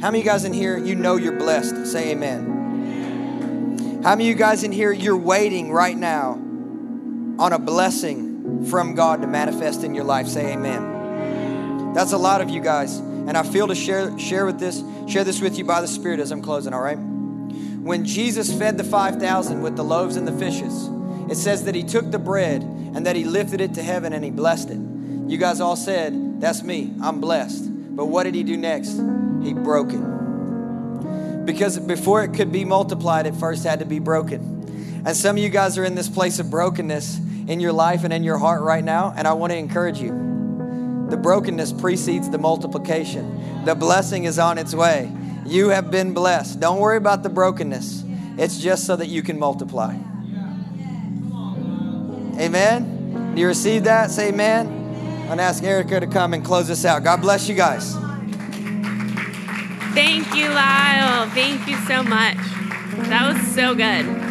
How 0.00 0.10
many 0.10 0.20
of 0.20 0.24
you 0.24 0.30
guys 0.30 0.44
in 0.44 0.52
here, 0.52 0.78
you 0.78 0.94
know 0.94 1.16
you're 1.16 1.36
blessed? 1.36 1.88
Say 1.88 2.12
amen. 2.12 4.02
How 4.04 4.10
many 4.10 4.24
of 4.24 4.28
you 4.28 4.34
guys 4.36 4.62
in 4.62 4.70
here, 4.70 4.92
you're 4.92 5.16
waiting 5.16 5.72
right 5.72 5.96
now 5.96 6.34
on 7.40 7.52
a 7.52 7.58
blessing 7.58 8.23
from 8.68 8.94
God 8.94 9.20
to 9.22 9.26
manifest 9.26 9.84
in 9.84 9.94
your 9.94 10.04
life? 10.04 10.26
Say 10.26 10.52
amen. 10.52 11.92
That's 11.94 12.12
a 12.12 12.18
lot 12.18 12.40
of 12.40 12.50
you 12.50 12.60
guys. 12.60 12.98
And 12.98 13.36
I 13.36 13.42
feel 13.42 13.68
to 13.68 13.74
share, 13.74 14.18
share 14.18 14.44
with 14.44 14.58
this, 14.58 14.82
share 15.08 15.24
this 15.24 15.40
with 15.40 15.56
you 15.56 15.64
by 15.64 15.80
the 15.80 15.88
Spirit 15.88 16.20
as 16.20 16.30
I'm 16.30 16.42
closing, 16.42 16.74
all 16.74 16.82
right? 16.82 16.98
When 16.98 18.04
Jesus 18.04 18.52
fed 18.52 18.76
the 18.76 18.84
5,000 18.84 19.62
with 19.62 19.76
the 19.76 19.84
loaves 19.84 20.16
and 20.16 20.26
the 20.26 20.32
fishes, 20.32 20.88
it 21.30 21.36
says 21.36 21.64
that 21.64 21.74
he 21.74 21.82
took 21.82 22.10
the 22.10 22.18
bread 22.18 22.62
and 22.62 23.06
that 23.06 23.16
he 23.16 23.24
lifted 23.24 23.60
it 23.60 23.74
to 23.74 23.82
heaven 23.82 24.12
and 24.12 24.24
he 24.24 24.30
blessed 24.30 24.70
it. 24.70 24.78
You 25.26 25.38
guys 25.38 25.60
all 25.60 25.76
said, 25.76 26.40
That's 26.40 26.62
me, 26.62 26.92
I'm 27.02 27.20
blessed. 27.20 27.96
But 27.96 28.06
what 28.06 28.24
did 28.24 28.34
he 28.34 28.42
do 28.42 28.56
next? 28.56 28.92
He 29.42 29.54
broke 29.54 29.92
it. 29.92 31.46
Because 31.46 31.78
before 31.78 32.24
it 32.24 32.34
could 32.34 32.50
be 32.50 32.64
multiplied, 32.64 33.26
it 33.26 33.34
first 33.34 33.64
had 33.64 33.78
to 33.78 33.84
be 33.84 33.98
broken. 33.98 35.02
And 35.06 35.16
some 35.16 35.36
of 35.36 35.42
you 35.42 35.48
guys 35.48 35.76
are 35.78 35.84
in 35.84 35.94
this 35.94 36.08
place 36.08 36.38
of 36.38 36.50
brokenness 36.50 37.18
in 37.48 37.60
your 37.60 37.72
life 37.72 38.04
and 38.04 38.12
in 38.12 38.24
your 38.24 38.38
heart 38.38 38.62
right 38.62 38.84
now, 38.84 39.12
and 39.16 39.26
I 39.28 39.32
want 39.34 39.52
to 39.52 39.56
encourage 39.56 39.98
you. 39.98 40.10
The 41.10 41.16
brokenness 41.16 41.72
precedes 41.72 42.30
the 42.30 42.38
multiplication. 42.38 43.64
The 43.64 43.74
blessing 43.74 44.24
is 44.24 44.38
on 44.38 44.58
its 44.58 44.74
way. 44.74 45.12
You 45.46 45.68
have 45.68 45.90
been 45.90 46.14
blessed. 46.14 46.60
Don't 46.60 46.80
worry 46.80 46.96
about 46.96 47.22
the 47.22 47.28
brokenness. 47.28 48.04
It's 48.38 48.58
just 48.58 48.86
so 48.86 48.96
that 48.96 49.06
you 49.08 49.22
can 49.22 49.38
multiply. 49.38 49.94
Amen. 52.38 53.34
Do 53.34 53.40
you 53.40 53.46
receive 53.46 53.84
that? 53.84 54.10
Say 54.10 54.28
amen. 54.28 54.66
I'm 54.66 55.26
going 55.26 55.38
to 55.38 55.44
ask 55.44 55.62
Erica 55.62 56.00
to 56.00 56.06
come 56.06 56.34
and 56.34 56.44
close 56.44 56.70
us 56.70 56.84
out. 56.84 57.04
God 57.04 57.20
bless 57.20 57.48
you 57.48 57.54
guys. 57.54 57.94
Thank 59.94 60.34
you, 60.34 60.48
Lyle. 60.48 61.28
Thank 61.30 61.68
you 61.68 61.76
so 61.86 62.02
much. 62.02 62.36
That 63.08 63.32
was 63.32 63.54
so 63.54 63.74
good. 63.74 64.23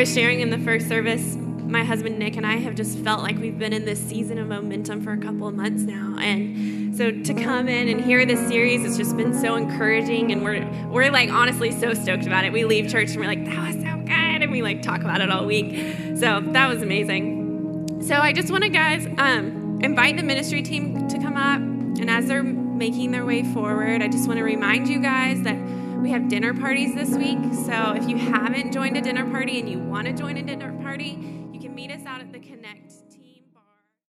Was 0.00 0.14
sharing 0.14 0.40
in 0.40 0.48
the 0.48 0.56
first 0.56 0.88
service 0.88 1.36
my 1.36 1.84
husband 1.84 2.18
Nick 2.18 2.38
and 2.38 2.46
I 2.46 2.56
have 2.56 2.74
just 2.74 2.96
felt 3.00 3.20
like 3.20 3.36
we've 3.36 3.58
been 3.58 3.74
in 3.74 3.84
this 3.84 4.00
season 4.00 4.38
of 4.38 4.46
momentum 4.48 5.02
for 5.02 5.12
a 5.12 5.18
couple 5.18 5.46
of 5.46 5.54
months 5.54 5.82
now. 5.82 6.16
And 6.18 6.96
so 6.96 7.10
to 7.10 7.34
come 7.34 7.68
in 7.68 7.86
and 7.86 8.00
hear 8.00 8.24
this 8.24 8.40
series, 8.48 8.82
it's 8.82 8.96
just 8.96 9.14
been 9.14 9.38
so 9.38 9.56
encouraging. 9.56 10.32
And 10.32 10.42
we're, 10.42 10.66
we're 10.88 11.10
like 11.10 11.28
honestly 11.28 11.70
so 11.70 11.92
stoked 11.92 12.24
about 12.24 12.46
it. 12.46 12.52
We 12.54 12.64
leave 12.64 12.90
church 12.90 13.10
and 13.10 13.18
we're 13.18 13.26
like, 13.26 13.44
that 13.44 13.58
was 13.58 13.74
so 13.74 13.98
good. 13.98 14.42
And 14.42 14.50
we 14.50 14.62
like 14.62 14.80
talk 14.80 15.02
about 15.02 15.20
it 15.20 15.30
all 15.30 15.44
week. 15.44 16.16
So 16.16 16.40
that 16.40 16.72
was 16.72 16.80
amazing. 16.80 18.02
So 18.02 18.14
I 18.14 18.32
just 18.32 18.50
want 18.50 18.64
to, 18.64 18.70
guys, 18.70 19.06
um, 19.18 19.80
invite 19.82 20.16
the 20.16 20.22
ministry 20.22 20.62
team 20.62 21.08
to 21.08 21.18
come 21.18 21.36
up. 21.36 21.60
And 21.60 22.08
as 22.08 22.26
they're 22.26 22.42
making 22.42 23.10
their 23.10 23.26
way 23.26 23.42
forward, 23.52 24.00
I 24.00 24.08
just 24.08 24.26
want 24.26 24.38
to 24.38 24.44
remind 24.44 24.88
you 24.88 24.98
guys 24.98 25.42
that 25.42 25.58
we 26.00 26.10
have 26.10 26.28
dinner 26.28 26.54
parties 26.54 26.94
this 26.94 27.10
week. 27.10 27.38
So 27.66 27.92
if 27.92 28.08
you 28.08 28.16
haven't 28.16 28.72
joined 28.72 28.96
a 28.96 29.02
dinner 29.02 29.28
party 29.30 29.60
and 29.60 29.68
you 29.68 29.78
want 29.78 30.06
to 30.06 30.12
join 30.14 30.38
a 30.38 30.42
dinner 30.42 30.72
party, 30.82 31.18
you 31.52 31.60
can 31.60 31.74
meet 31.74 31.90
us 31.90 32.06
out 32.06 32.20
at 32.20 32.32
the 32.32 32.38
Connect 32.38 32.79